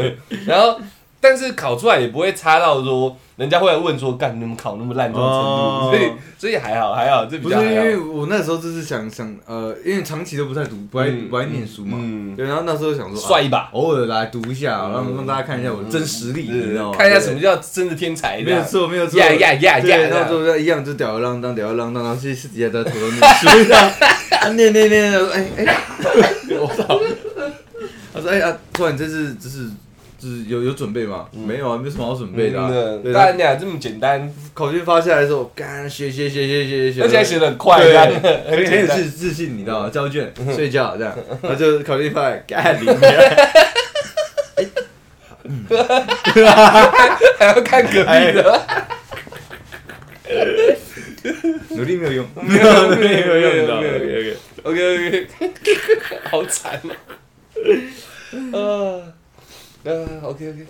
[0.46, 0.80] 然后，
[1.20, 5.90] 但是考出来也不会差到说人家会来问说，干你们考那么烂这种程度，哦。
[5.92, 8.06] 所以所以还好还好，这比较还不是因为好。
[8.06, 14.92] 我那时候就是想想，呃，因为长期都不太读，不爱嗯不爱念书嘛，嗯对，然后那时候想说，啊帅一把，偶尔来读一下，嗯。
[14.92, 16.96] 让让大家看一下我的真实力，你知道吗？
[16.98, 20.28] 看一下什么叫真的天才，没有错，没有错，呀呀呀对，呀然后呀！
[20.28, 23.90] 就一样，就吊儿郎当，吊儿郎当，然后去私底下在偷偷念书，这样。
[24.40, 25.76] 啊念念念，哎哎，
[26.58, 26.98] 我操！
[28.12, 29.68] 他说哎呀，突然这是这是
[30.20, 31.26] 就是有有准备吗？
[31.32, 32.68] 没有啊，没什么好准备的啊。
[32.70, 38.86] 嗯对，干呀，这么简单，考卷发下来的时候，干写写写写写写，而且还写的很快，对这样 很很有。
[38.86, 39.88] 自自信，你知道吗？
[39.90, 43.00] 交卷睡觉这样，然后就考卷发来，干你娘！
[47.38, 48.62] 还要看隔壁的，
[51.70, 53.76] 努力没有用，没有努力没有用，你知道
[54.62, 55.26] ？OK OK。
[55.40, 56.84] OK 好惨啊！
[58.52, 59.12] 呃
[59.82, 60.66] 呃，OK OK，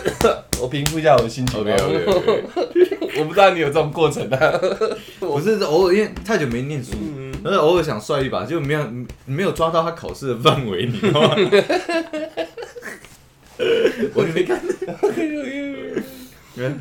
[0.60, 1.58] 我平复一下我的心情。
[1.60, 2.44] OK OK OK，
[3.18, 4.60] 我不知道你有这种过程啊。
[5.20, 8.86] 我是偶尔因为太久没念书，嗯然后偶尔想帅一把，就没有
[9.24, 11.34] 没有抓到他考试的范围，你知道吗？
[14.14, 14.60] 我没看，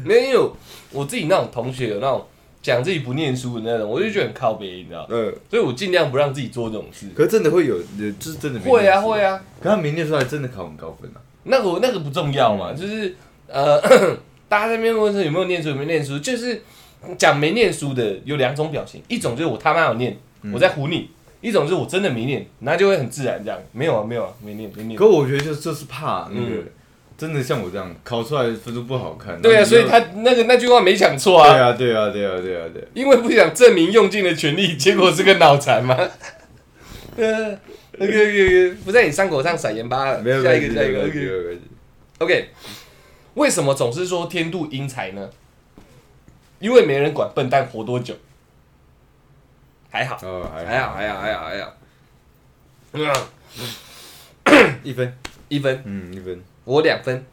[0.03, 0.55] 没有，
[0.91, 2.25] 我自己那种同学有那种
[2.61, 7.07] 讲自己不念书的那种，我就觉得很靠北，你知道，嗯，所以我尽量不让自己做这种事。
[7.15, 7.77] 可是真的会有，
[8.19, 11.21] 就是真的会啊会，啊，可他没念出来，真的考很高分啊。
[11.43, 13.15] 那个那个不重要嘛，就是
[13.47, 13.81] 呃，
[14.47, 16.61] 大家在那边问说有没有念书，有没有念书，就是
[17.17, 20.17] 讲没念书的有两种表情，一种就是我他妈有念，
[20.53, 21.09] 我在唬你；
[21.41, 24.95] 一种就是我真的没念，那就会很自然这样，没有啊没有啊，没念没念。
[24.95, 26.67] 可我觉得就就是怕那个嗯，
[27.17, 29.41] 真的像我这样考出来分数不好看。
[29.41, 35.97] 对啊，所以他那个那句话没讲错啊，对啊对啊对啊对啊对啊，因为不想证明用尽了全力，结果是个脑残嘛。
[37.17, 37.57] 呃
[38.01, 40.19] ，OK OK OK，不在你伤口上撒盐巴了。
[40.21, 41.59] 没有下一个下一个 OK
[42.19, 42.49] OK，
[43.35, 45.29] 为什么总是说天妒英才呢？
[46.59, 48.15] 因为没人管笨蛋活多久。
[49.89, 51.77] 还好，哦，还还好，还好，还好，还好。
[52.93, 55.17] 嗯，一分，
[55.49, 57.25] 一分，嗯，一分，我两分。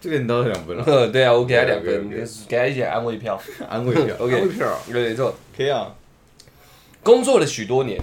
[0.00, 2.10] 这个你倒是两分了，呵， 对啊，我给他两分，
[2.48, 3.40] 给他一点安慰票。
[3.68, 5.34] 安慰票 OK 安慰票，对，没错。
[5.56, 5.94] 可以啊。
[7.04, 7.98] 工作了许多年，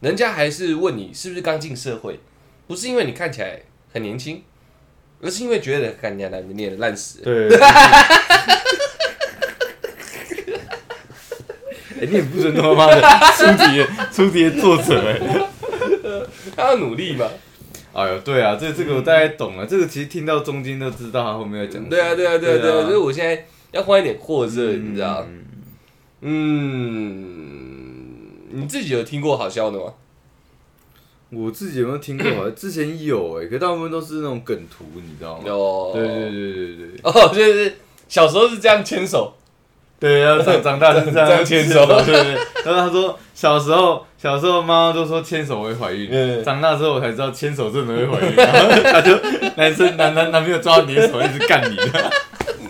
[0.00, 2.20] 人家还是问你是不是刚进社会，
[2.66, 3.60] 不是因为你看起来
[3.92, 4.42] 很年轻，
[5.20, 7.24] 而是因为觉得干你娘的念的烂死了。
[7.24, 7.48] 对。
[12.00, 13.00] 哎，你也不准他妈的
[13.36, 15.18] 出题的出题的作者哎。
[16.54, 17.26] 他要努力嘛。
[17.92, 19.66] 哎呦，对啊，这这个我大概懂了。
[19.66, 21.88] 这个其实听到中间都知道他后面要讲什么。
[21.90, 25.26] 对啊，对啊，对啊，对啊，所以我现在要换一点货色，嗯你知道？
[26.20, 27.67] 嗯，
[28.52, 29.92] 你自己有听过好笑的吗？
[31.30, 32.26] 我自己有没有听过？
[32.30, 35.42] 好 像之前有哎，可大部分都是那种梗图，你知道吗？
[35.46, 35.90] 有。
[35.94, 37.00] 对对对对对。
[37.02, 37.76] 哦，就是
[38.08, 39.34] 小时候是这样牵手，
[40.00, 42.34] 对，要长长大是 这样牵手 对对。
[42.64, 48.34] 然后他说小时候小时候妈妈都说牵手会怀孕，嗯长大之后我才知道牵手真的会怀孕。
[48.34, 49.12] 然后他就
[49.56, 51.76] 男生男男男朋友抓你的手一直干你，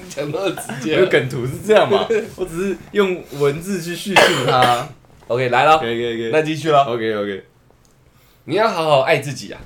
[0.09, 0.51] 讲那么
[0.83, 1.07] 直有接。
[1.07, 2.09] 梗图是这样嘛？
[2.35, 4.89] 我只是用文字去叙述它。
[5.29, 6.31] OK，来了可，以可以可以。
[6.31, 6.85] 那继续了。
[6.85, 7.45] OK OK。
[8.45, 9.61] 你要好好爱自己啊，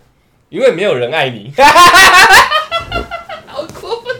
[0.48, 1.52] 因为没有人爱你。
[3.46, 4.16] 好过分！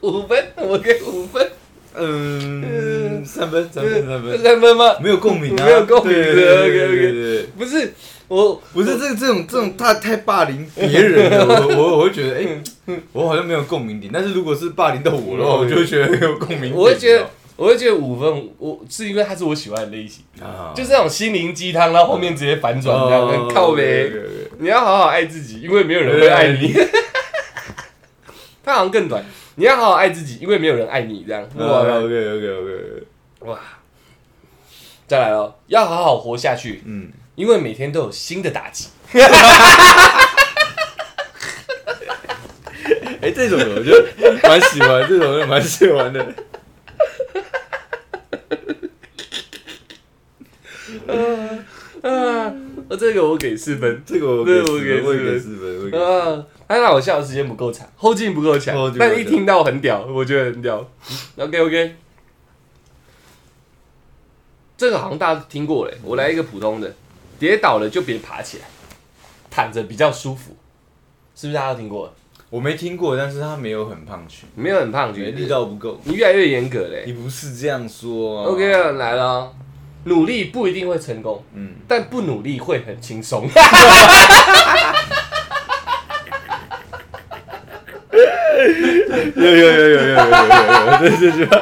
[0.00, 1.50] 五分，我给五分，
[1.94, 4.96] 嗯，三分三分三分，三分吗？
[5.00, 7.92] 没有共鸣啊，没有共鸣对对对 OK，OK 对对对对不是
[8.28, 12.36] 我，不是这这种这种太太霸凌别人了，我我我会觉得，
[12.86, 14.10] 哎、我好像没有共鸣点。
[14.12, 16.74] 但是如果是霸凌到我的话，我就会觉得很有共鸣点。
[16.74, 24.08] 我会觉得，我会觉得五分，我是因为他是我喜欢的类型，啊，就是那种心灵鸡汤，然后后面直接反转这样，很 靠呗。
[24.08, 24.18] 呗。
[24.58, 26.72] 你要好好爱自己，因为没有人会爱你。
[28.64, 29.22] 他 好像更短，
[29.56, 31.46] 你要好好爱自己，因为没有人爱你，这样。
[31.56, 33.02] 哇哇，OK OK OK，
[33.40, 33.58] 哇！
[35.06, 38.88] 再来哦，要好好活下去，嗯，因为每天都有新的打击。
[43.20, 43.92] 哎、这种我就
[44.46, 46.20] 蛮喜欢，这种蛮喜欢的。
[52.02, 52.52] 啊，
[52.98, 54.02] 这个我给四分。
[54.04, 55.90] 这个我给四分，我也给四分。
[55.98, 60.86] 啊，他让我笑的时间不够长，后劲不够强后劲，不够强但一听到很屌，我觉得很屌。
[61.38, 61.96] OK OK，
[64.76, 66.94] 这个好像大家听过嘞，我来一个普通的，
[67.38, 68.64] 跌倒了就别爬起来，
[69.50, 70.56] 躺着比较舒服，
[71.34, 72.12] 是不是大家都听过？
[72.50, 76.00] 我没听过，但是他没有很胖去，没有很胖，觉得力道不够。
[76.04, 77.02] 你越来越严格嘞。
[77.06, 79.52] 你不是这样说啊 OK 啊，来了哦，
[80.04, 83.48] 努力不一定会成功，嗯，但不努力会很轻松。
[89.34, 91.60] 有有有有有有有有有，这这句话，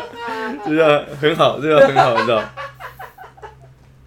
[0.65, 2.45] 这句话很好，这句话很好，你知道？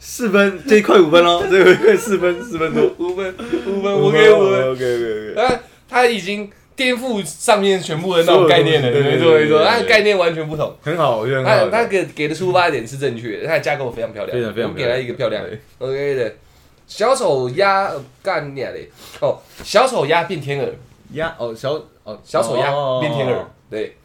[0.07, 3.35] 四分，这快五分喽， 这个快四分，四分多，五分，
[3.67, 4.71] 五分，我给五分。
[4.71, 10.73] OK OK OK，他他已经颠覆上面全部的那种概念了，没错没错，他的概念完全不同。
[10.83, 11.69] 很好，我觉得很他好。
[11.69, 15.43] 他给给的出发点是正确的，他的架构非常漂亮，非常非常给他一个漂亮
[15.79, 16.33] OK 的。
[16.87, 18.87] 小丑鸭呃干你嘞！
[19.19, 20.69] 哦，小丑鸭变天鹅，
[21.13, 23.95] 鸭哦小哦小丑鸭哦变天鹅，对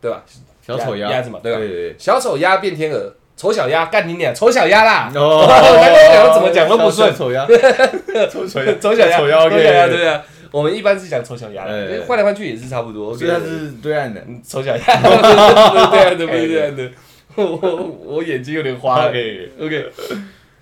[0.00, 0.24] 对吧？
[0.66, 5.10] 小丑鸭鸭子嘛对吧对对小丑鸭变天鹅，丑小鸭干你俩，丑小鸭啦！
[5.12, 5.20] 对。
[5.20, 7.46] 哦，刚刚讲怎么讲都不顺丑鸭，
[8.30, 10.22] 丑丑，丑小鸭，丑鸭丑 OK，小鸭，对啊。
[10.52, 11.64] 我们一般是讲丑小鸭
[12.06, 13.12] 换来换去也是差不多。
[13.16, 14.20] 所以它是对岸的。
[14.28, 16.88] 嗯丑小鸭， 对啊，对不是这样的。
[17.34, 19.08] 我我我眼睛有点花了。
[19.08, 19.90] OK，OK，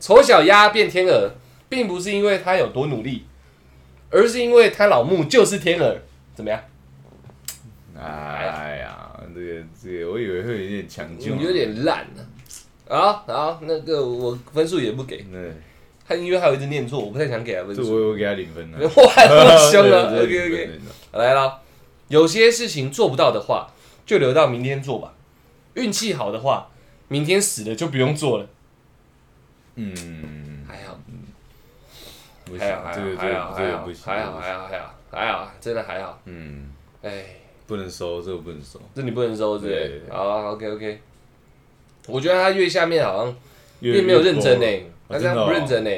[0.01, 1.31] 丑小鸭变天鹅，
[1.69, 3.27] 并不是因为它有多努力，
[4.11, 5.99] 而是因为它老木就是天鹅。
[6.35, 6.59] 怎么样？
[8.01, 8.97] 哎呀，
[9.35, 12.23] 这个这个，我以为会有一点强你劲，有点烂呢。
[12.89, 15.53] 好好，那个我分数也不给，对，
[16.07, 17.95] 他因为还有一直念错，我不太想给他分这数。
[17.95, 18.79] 我我给他零分了。
[18.85, 20.67] 哇，那么凶啊 对！OK 对 OK，
[21.13, 21.61] 对来了，
[22.09, 23.73] 有些事情做不到的话，
[24.05, 25.15] 就留到明天做吧。
[25.75, 26.69] 运气好的话，
[27.09, 28.47] 明天死了就不用做了。
[29.77, 30.99] 嗯，还好，
[32.45, 36.21] 不行还好，，这个这个这还好个不行，还好，还好，还好，还好，真的还好。
[36.27, 37.25] 嗯，哎，
[37.67, 38.79] 不能收，这个不能收。
[38.95, 40.11] 这你不能收，对不对对？
[40.11, 41.01] 好，OK OK。
[42.09, 43.37] 我觉得他越下面好像
[43.81, 44.67] 越没有认真呢，
[45.09, 45.67] 他这样不认。
[45.67, 45.91] 真呢。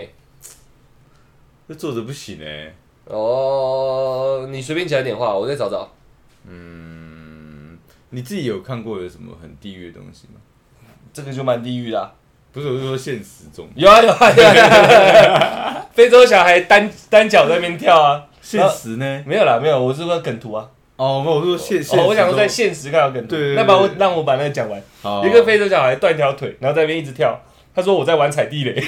[1.68, 2.74] 这作者不行哎。
[3.06, 5.90] 哦，你随便讲一点话，我再找找。
[6.46, 7.78] 嗯，
[8.10, 10.40] 你自己有看过有什么很地狱的东西吗？
[11.12, 12.12] 这个就蛮地狱的啊。
[12.52, 13.68] 不是，我是说现实中。
[13.74, 14.62] 有啊有啊有啊有
[15.34, 15.86] 啊！
[15.92, 18.26] 非洲小孩单单脚在那边跳啊。
[18.40, 19.24] 现实呢？
[19.26, 20.70] 没有啦，没有，我是说梗图啊。
[20.96, 23.36] 哦，我说现实、我想说在现实看到更多。
[23.36, 24.80] 对,那把我让我把那个讲完。
[25.26, 27.40] 一个非洲小孩断条腿，然后在那边一直跳。
[27.74, 28.80] 他说我在玩踩地雷。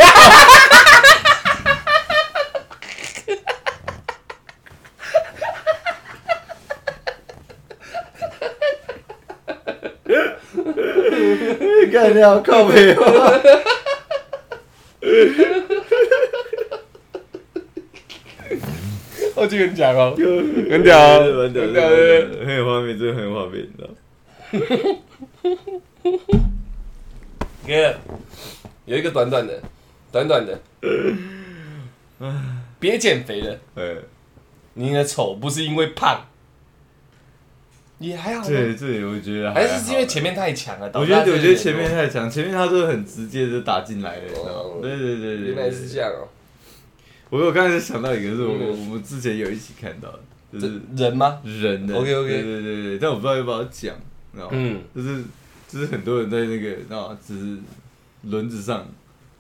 [11.93, 13.03] 干掉靠背吗？
[19.37, 21.83] 我就跟你讲哦， 很屌哦，很屌，很屌，
[22.47, 23.91] 很有画面，真的很有画面，你知道？
[27.67, 27.95] 哥，
[28.87, 29.61] 有一个短短的，
[30.11, 30.59] 短短的，
[32.81, 33.97] 别减肥了，呃，
[34.75, 36.27] 你的丑不是因为胖，
[37.99, 40.07] 也还好吧，对对，我觉得还是是因为。
[40.07, 40.91] 前面太强了。
[40.95, 44.81] 我觉得，我觉得前面太强，前面他都很直接就打进来了，你知道哦吗？
[44.83, 46.29] 对对对对，原来是这样哦。
[47.31, 50.21] 我我刚才想到一个，是我嗯我们之前有一起看到的，
[50.53, 51.39] 就是人吗？
[51.45, 51.95] 人的。
[51.97, 53.95] OK，OK 对对对对，但我不知道要不要讲，
[54.33, 54.51] 你知道吗？
[54.53, 55.23] 嗯，就是
[55.69, 57.57] 就是很多人在那个啊，只是
[58.23, 58.87] 轮子上。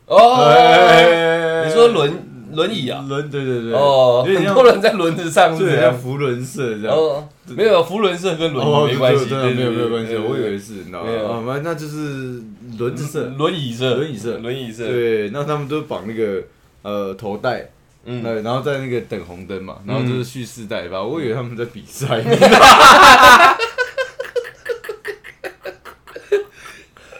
[0.06, 2.12] 哦，哎你说轮
[2.52, 3.04] 轮椅啊？
[3.08, 3.72] 轮对对对。
[3.72, 5.80] 哦，很多人在轮子上是对。
[5.80, 6.96] 像福伦社这样。
[6.96, 11.10] 哦，没有，福伦社跟轮哦，椅没关系，没有没有关系，我以为是，你知道吗？
[11.10, 12.40] 没有啊，那那就是
[12.78, 13.26] 轮子社。
[13.38, 16.42] 轮椅社，轮椅社轮椅社，对，那他们都绑那个
[16.82, 17.68] 呃头带，
[18.06, 21.02] 嗯，对，然后在那个等红灯嘛，然后就是蓄势待发。
[21.02, 22.22] 我以为他们在比赛，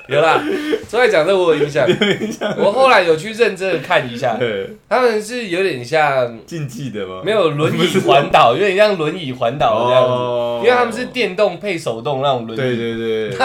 [0.08, 0.40] 有啦。
[0.88, 1.84] 所以讲这我有印象，
[2.56, 4.38] 我后来有去认真的看一下，
[4.88, 7.20] 他们是有点像竞技的吗？
[7.24, 13.36] 没有轮椅环岛，有点像轮椅环岛这样子，哦因为他们是电动配手动那种轮对椅，对对对，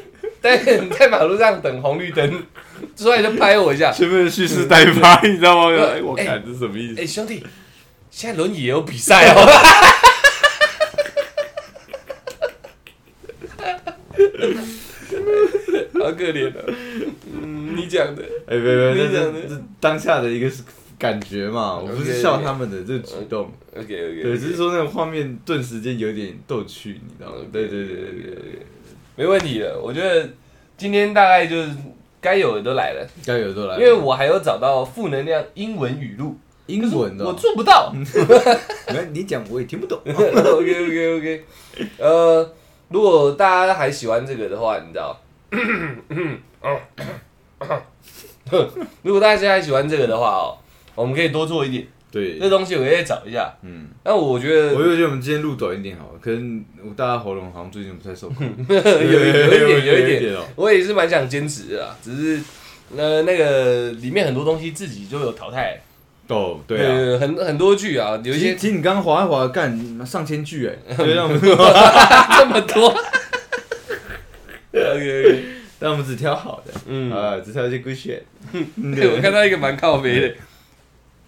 [0.40, 2.44] 但你在马路上等红绿灯，
[2.98, 5.76] 出来就拍我一下，前面的蓄势待发，你知道吗？
[5.76, 7.00] 哎我看这是什么意思。
[7.00, 7.06] 哎、？
[7.06, 7.44] 兄弟，
[8.10, 9.46] 现在轮椅也有比赛哦。
[16.00, 16.64] 好可怜的、
[17.42, 19.62] 嗯，你讲的，哎，别别，你讲的。
[19.78, 20.50] 当下的一个
[20.98, 27.36] 感觉嘛，我不是笑他们的这个举动，OK OK，对，只是说那个画面顿时间有点逗趣，你知道吗？
[27.52, 28.66] 对对对对对，
[29.16, 29.78] 没问题的。
[29.80, 30.30] 我觉得
[30.76, 31.70] 今天大概就是
[32.20, 37.92] 该有的都来了，该有的都来了，因为我还有找到负能量英文语录，英文的我哦，做不到。
[38.88, 40.00] 来你讲我也听不懂。
[40.04, 41.44] OK OK OK，
[41.98, 42.52] 呃，
[42.88, 45.20] 如果大家还喜欢这个的话，你知道，
[49.02, 50.58] 如果大家还喜欢这个的话哦，
[50.94, 51.86] 我们可以多做一点。
[52.10, 53.52] 对这，东西我再找一下。
[53.62, 60.44] 嗯，那我觉得我就觉得我们今天录短一点好了，可能我大家喉咙好像最近不太受控，有有一点有一点，哦。
[60.56, 62.42] 我也是蛮想坚持的啦，只是
[62.96, 65.80] 呃那个里面很多东西自己就有淘汰。
[66.28, 66.94] 哦，对啊。
[66.94, 72.88] 呃，很很多剧啊，有一些其实你刚刚划一划，干上千句哎，对， 让我们 这么多。
[74.72, 75.44] OK
[75.80, 78.20] 让我们只挑好的，嗯，啊，只挑一些 good shit。
[78.94, 80.34] 对我看到一个蛮靠背的，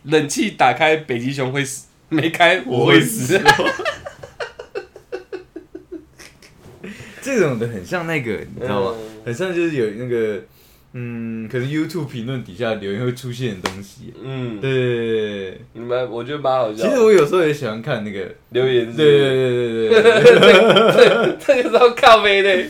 [0.05, 3.40] 冷气打开北极熊会死，没开我会死。
[7.22, 8.94] 这种的很像那个，你知道吗？
[8.98, 10.42] 嗯很像就是有那个，
[10.94, 14.14] 嗯，可能 YouTube 评论底下留言会出现的东西。
[14.24, 15.16] 嗯，对对对
[15.51, 16.88] 对你们我觉得蛮好对，笑。
[16.88, 20.09] 其实我有时候也喜欢看那个，留言对对对对
[20.90, 22.64] 对， 这个时候靠背的，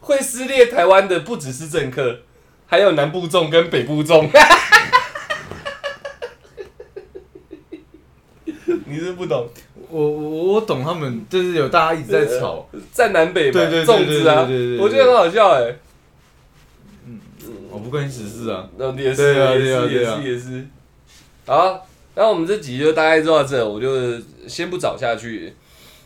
[0.00, 2.20] 会撕裂台湾的不只是政客，
[2.66, 4.30] 还有南部众跟北部众。
[8.88, 9.46] 你是不懂，
[9.90, 14.48] 我我我懂他们，就是有大家一直在吵，在南北嘛，对对对粽子啊
[14.80, 15.74] 我觉得很好笑哎。
[17.70, 18.68] 我不关心时事啊。
[18.76, 20.66] 那也是也是也是也是。
[21.46, 25.52] 好，那我们这集就大概做到这，我就先不找下去。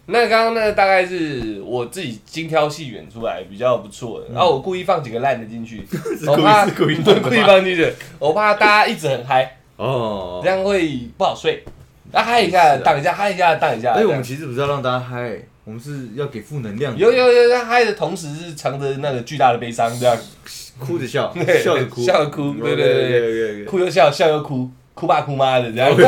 [0.07, 5.81] 那刚刚那个大概是我自己精挑细选出来比较不错的，然后我故意放几个烂的进去，
[6.27, 6.97] 我怕故意
[7.47, 11.63] 放进去，我怕大家一直很嗨，哦这，样会不好睡。
[12.13, 13.93] 啊，嗨一下，荡一下，嗨一下，荡一下。
[13.95, 20.17] 而且我们其实不是要让大家嗨，我们是要给负能量，有有有，在嗨的同时是藏着那个巨大的悲伤，这样
[20.79, 21.35] 哭着笑，
[21.65, 25.91] 笑着哭，笑着哭对对对对哭又笑，笑又哭，哭爸哭妈的这样。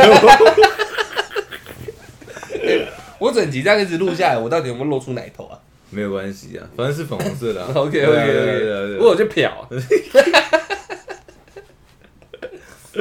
[3.18, 7.70] 我整集这样一直录下来，我到底有没有露出奶头啊没有关系啊，反正是粉红色的啊。
[7.74, 9.50] OK 对 OK OK，对啊我有去瞟。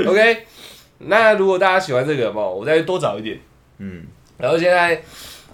[0.08, 0.46] OK，
[1.08, 3.40] 那如果大家喜欢这个嘛，我再多找一点。
[3.80, 4.04] 嗯，
[4.38, 5.02] 然后现在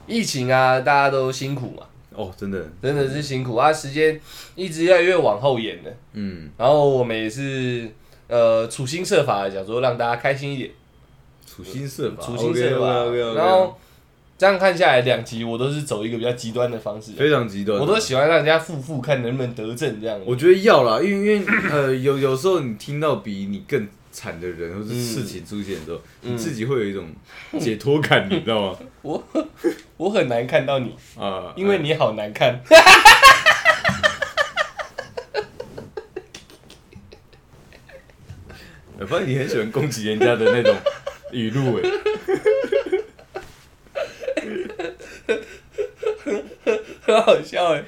[0.06, 1.84] 疫情啊，大家都辛苦嘛，
[2.14, 4.20] 哦，真的，真的是辛苦啊，时间
[4.56, 5.92] 一直越来越往后延了。
[6.14, 7.90] 嗯，然后我们也是
[8.28, 10.72] 呃处心设法的想说让大家开心一点，
[11.46, 13.06] 处心设法，处心设法。
[13.36, 13.78] 然后
[14.38, 20.20] 这样看下来，两集我都是走一个比较极端的方式，非常极端，我都喜欢让人家复复看能不能得正这样。
[20.26, 27.08] 我觉得要啦，因为因为呃，有有时候你听到比你更惨的人或者事情出现之后，你自己会有一种
[27.60, 28.80] 解脱感， 你知道吗？
[29.02, 29.24] 我
[29.98, 32.60] 我很难看到你啊，因为你好难看。
[39.02, 40.76] 我发现你很喜欢攻击人家的那种
[41.32, 41.90] 语录哎，
[47.02, 47.84] 很好笑哎。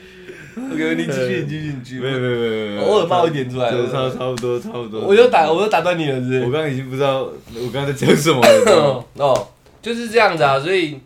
[0.55, 1.99] OK，你继续，你继续，你继续。
[2.01, 3.71] 没有没有没有没有，偶尔冒一点出来。
[3.71, 5.01] 对，差差不多差不多。
[5.01, 6.39] 我又打，我又打断你了，是不是？
[6.41, 9.05] 我刚刚已经不知道我刚刚在讲什么了。
[9.15, 9.47] 哦，
[9.81, 10.99] 就是这样子啊，所以，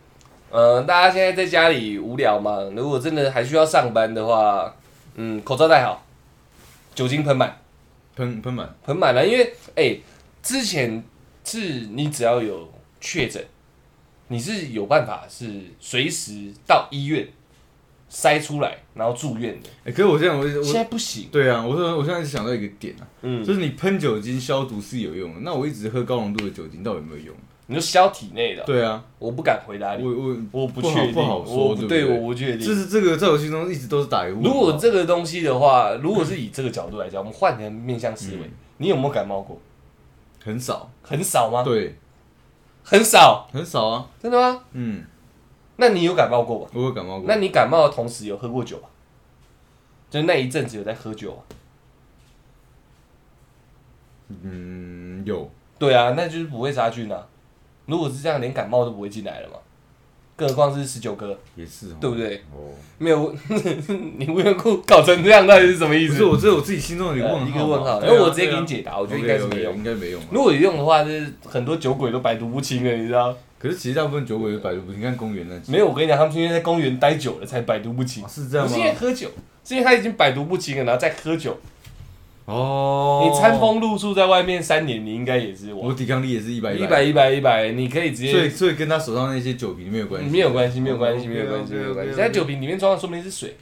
[0.50, 4.74] 呃，大家现在在家里无聊嘛，如果真的还需要上班的话，
[5.16, 6.04] 嗯，口罩戴好，
[6.96, 7.56] 酒精喷满，
[8.16, 9.96] 喷喷满，喷满了，因为哎，
[10.42, 11.04] 之前
[11.44, 11.60] 是
[11.92, 12.68] 你只要有
[13.00, 13.46] 确诊，
[14.30, 17.28] 你是有办法是随时到医院。
[18.16, 19.70] 筛出来，然后住院的。
[19.84, 21.28] 哎，可是我现在我现在不行。
[21.30, 27.36] 对啊，我说我现在想到一个点啊，嗯，就是你喷酒精消毒是有用的，那我一直喝高浓度的酒精，到底有没有用？
[27.68, 28.64] 你说消体内的？
[28.64, 30.04] 对啊，我不敢回答你。
[30.04, 32.66] 我我我不确定，不好说，对，我不确定。
[32.66, 34.32] 就是这个在我心中一直都是打一。
[34.32, 39.60] 如果这个东西的话，如果是以这个角度来讲，我们换成面向思维，你有没有感冒过？
[40.44, 41.64] 很少，很少吗？
[41.64, 41.96] 对，
[42.84, 44.62] 很少，很少啊，真的吗？
[44.74, 45.04] 嗯。
[45.78, 46.68] 那你有感冒过吗？
[46.74, 47.26] 我有感冒过。
[47.28, 48.88] 那你感冒的同时有喝过酒吗？
[50.10, 51.40] 就那一阵子有在喝酒啊？
[54.30, 55.50] 嗯，有。
[55.78, 57.28] 对啊，那就是不会杀菌啊。
[57.86, 59.56] 如果是这样，连感冒都不会进来了嘛？
[60.38, 62.44] 更何况是十九哥，也是，对不对？
[62.54, 63.34] 哦，没有，
[64.18, 66.14] 你无缘故搞成这样，到底是什么意思？
[66.16, 68.02] 不是，我只有我自己心中的一个问号。
[68.02, 70.22] 因为我直接给你解答，我觉得应该是没用，应该没用。
[70.32, 73.34] 如果有用的话，就是很多酒鬼都百毒不侵了，你知道？
[73.58, 78.74] 可是其实大部分酒鬼都百毒不侵，你看公园那没有，我跟你讲，他们是因为在公园待久了才百毒不侵，是这样吗？
[78.74, 79.30] 是因为喝酒，
[79.64, 81.58] 是因为他已经百毒不侵了，然后再喝酒。
[82.46, 88.32] 哦，你餐风露宿在外面三年，你应该也是我抵抗力也是一百一百一百一百，你可以直接。
[88.32, 92.14] 所以所以跟他手上那些酒瓶没有关系，没有关系，没有关系，没有关系，没有关系。
[92.14, 93.56] 在酒瓶里面装的说明是水，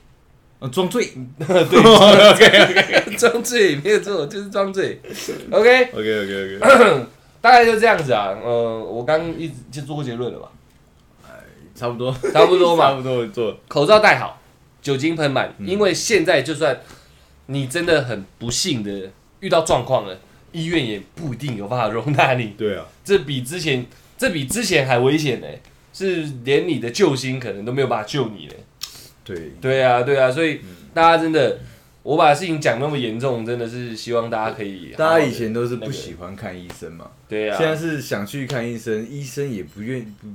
[0.70, 1.08] 装醉，
[1.40, 5.00] 对，装醉 没有错，就是装醉。
[5.50, 7.06] OK OK OK OK，
[7.44, 8.30] 大概就这样子啊。
[8.42, 10.48] 呃，我刚一直就做过结论了吧？
[11.28, 11.32] 哎，
[11.76, 13.60] 差不多，差不多嘛， 差不多做。
[13.68, 14.40] 口罩戴好，
[14.82, 16.80] 酒精喷满，因为现在就算。
[17.48, 20.18] 你真的很不幸的遇到状况了，
[20.54, 22.54] 医院也不一定有办法容纳你。
[22.58, 23.86] 对啊，这比之前
[24.18, 25.48] 这比之前还危险呢，
[25.92, 28.56] 是连你的救星可能都没有办法救你嘞。
[29.26, 30.62] 对，对啊，对啊，所以
[30.94, 31.60] 大家真的，
[32.04, 34.94] 我把事情讲那么严重，真的是希望大家可以。
[34.98, 40.28] 大家以前都是不喜欢看医生嘛，对啊，现在是想去看医生，医生也不愿不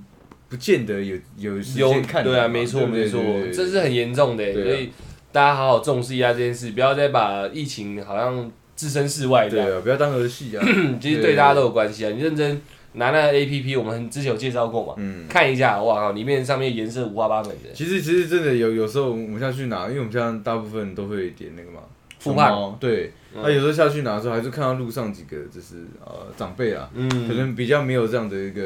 [0.49, 2.25] 不见得有有时间看。
[2.25, 4.91] 对啊，没错没错，这是很严重的，所以。
[5.31, 9.47] 大家好好重视一下这件事，不要再把疫情好像置身事外。
[9.47, 10.67] 对啊，不要当儿戏啊。
[10.99, 12.11] 其实对大家都有关系啊。
[12.11, 12.59] 你认真
[12.99, 14.95] 拿那个 A P P，我们之前有介绍过嘛？
[14.99, 15.27] 嗯。
[15.27, 17.73] 看一下，哇靠，里面上面颜色五花八门的。
[17.73, 21.81] 其实其实真的有有时候我们下去拿，因为我们现在大部分都会点那个嘛。
[22.19, 22.77] 富胖。
[22.79, 23.13] 对。
[23.35, 28.63] 那有时候下去拿的时候，还是看到路上几个就是呃长辈啊，嗯，可能比较没有这样的一个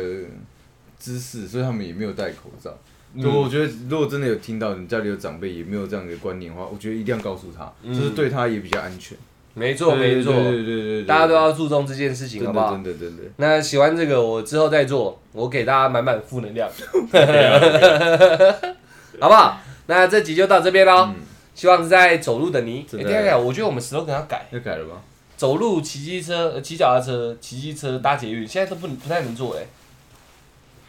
[0.99, 2.72] 姿势，所以他们也没有戴口罩。
[3.14, 9.18] 如果我觉得，如果真的有听到你家里有长辈也没有这样的观念的话，我觉得一定要告诉他，就是对他也比较安全。
[9.55, 12.72] 没错，没错，对对对，大家都要注重这件事情，好不好？
[12.72, 13.22] 真的真的。
[13.36, 16.68] 那喜欢这个，我之后再做，我给大家满满负能量，
[19.20, 19.61] 好不好？
[19.86, 21.11] 那这集就到这边喽。
[21.55, 25.03] 希望是在走路的你，哎，等下，我觉得我们 slogan 要改，要改了吧？
[25.36, 29.66] 走路、骑机车、骑脚踏车、骑机车、搭捷运，现在都不不太能做，哎。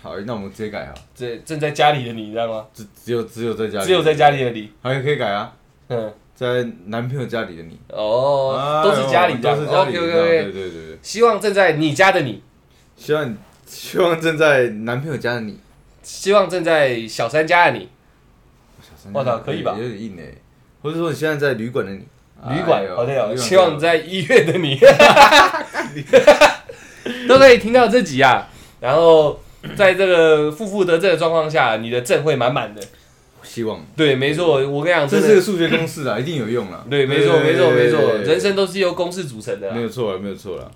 [0.01, 0.93] 好，那我们直接改啊。
[1.14, 2.66] 这正在家里的你，知道吗？
[2.74, 5.53] 只只有只有在家，只有在家里的你，还可以改啊。
[5.89, 7.79] 嗯，在男朋友家里的你。
[7.89, 9.55] 哦，都是家里的。
[9.55, 9.99] 都是家里的。
[9.99, 10.99] 对对对对。
[11.01, 12.41] 希望正在你家的你。
[12.95, 15.59] 希望希望正在男朋友家的你。
[16.01, 17.89] 希望正在小三家的你。
[18.81, 19.13] 小三。
[19.13, 19.75] 我操，可以吧？
[19.77, 20.34] 有点硬哎。
[20.81, 21.99] 或者说你现在在旅馆的你。
[22.49, 23.36] 旅馆，哦。
[23.36, 24.79] 希望在医院的你。
[27.27, 28.47] 都可以听到这集啊，
[28.79, 29.39] 然后。
[29.77, 32.81] 在这个负负得正的状况下，你的正会满满的。
[33.54, 36.84] 希望对，没错，我跟你讲，这是个数学公式啊，一定有用啊。
[36.89, 39.72] 对，没错，没错，没错，人生都是由公式组成的。
[39.72, 40.72] 没有错了，没有错了。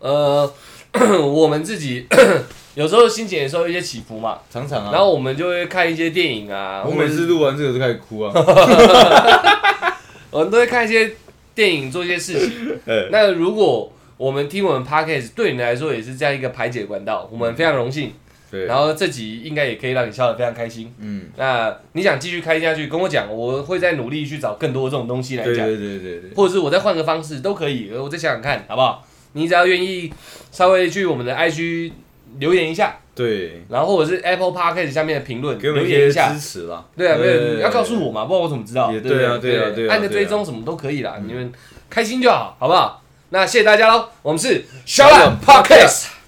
[0.00, 0.52] 呃，
[1.24, 2.06] 我们自己
[2.76, 4.90] 有时候心情也受一些起伏嘛，常常啊。
[4.92, 6.84] 然后我们就会看一些电影啊。
[6.86, 8.30] 我每次录完这个就开始哭啊。
[10.30, 11.12] 我们都会看一些
[11.54, 12.78] 电影，做一些事情。
[13.10, 18.12] 那如果我们听我们 podcast 对你来说也是这样一个排解管道，我们非常荣幸。
[18.50, 20.92] 对，然后这集应该也可以让你笑得非常开心。
[20.98, 25.54] 嗯，那你想继续开下去，跟我讲，我会再努力去找更多这种东西来讲。
[25.54, 29.06] 对对对对或者是我再换个方式都可以，我再想想看，好不好？
[29.34, 30.12] 你只要愿意
[30.50, 31.92] 稍微去我们的 IG
[32.38, 32.98] 留言一下。
[33.14, 33.62] 对。
[33.68, 36.84] 然后或者是 Apple Podcast 下面的评论留言一下支持啦。
[36.96, 38.90] 对啊，没有要告诉我嘛，不然我怎么知道？
[38.90, 39.94] 对啊对啊对啊。
[39.94, 41.52] 按个追踪什么都可以啦，你们
[41.88, 43.02] 开心就好，好不好？
[43.32, 44.64] 那谢谢大家喽，我们是
[44.98, 46.19] Up Podcast。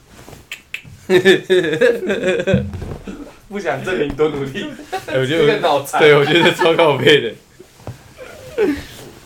[3.49, 4.65] 不想证明多努力，
[5.07, 5.99] 哎我觉这个得。
[5.99, 7.31] 对，我觉得超靠背的。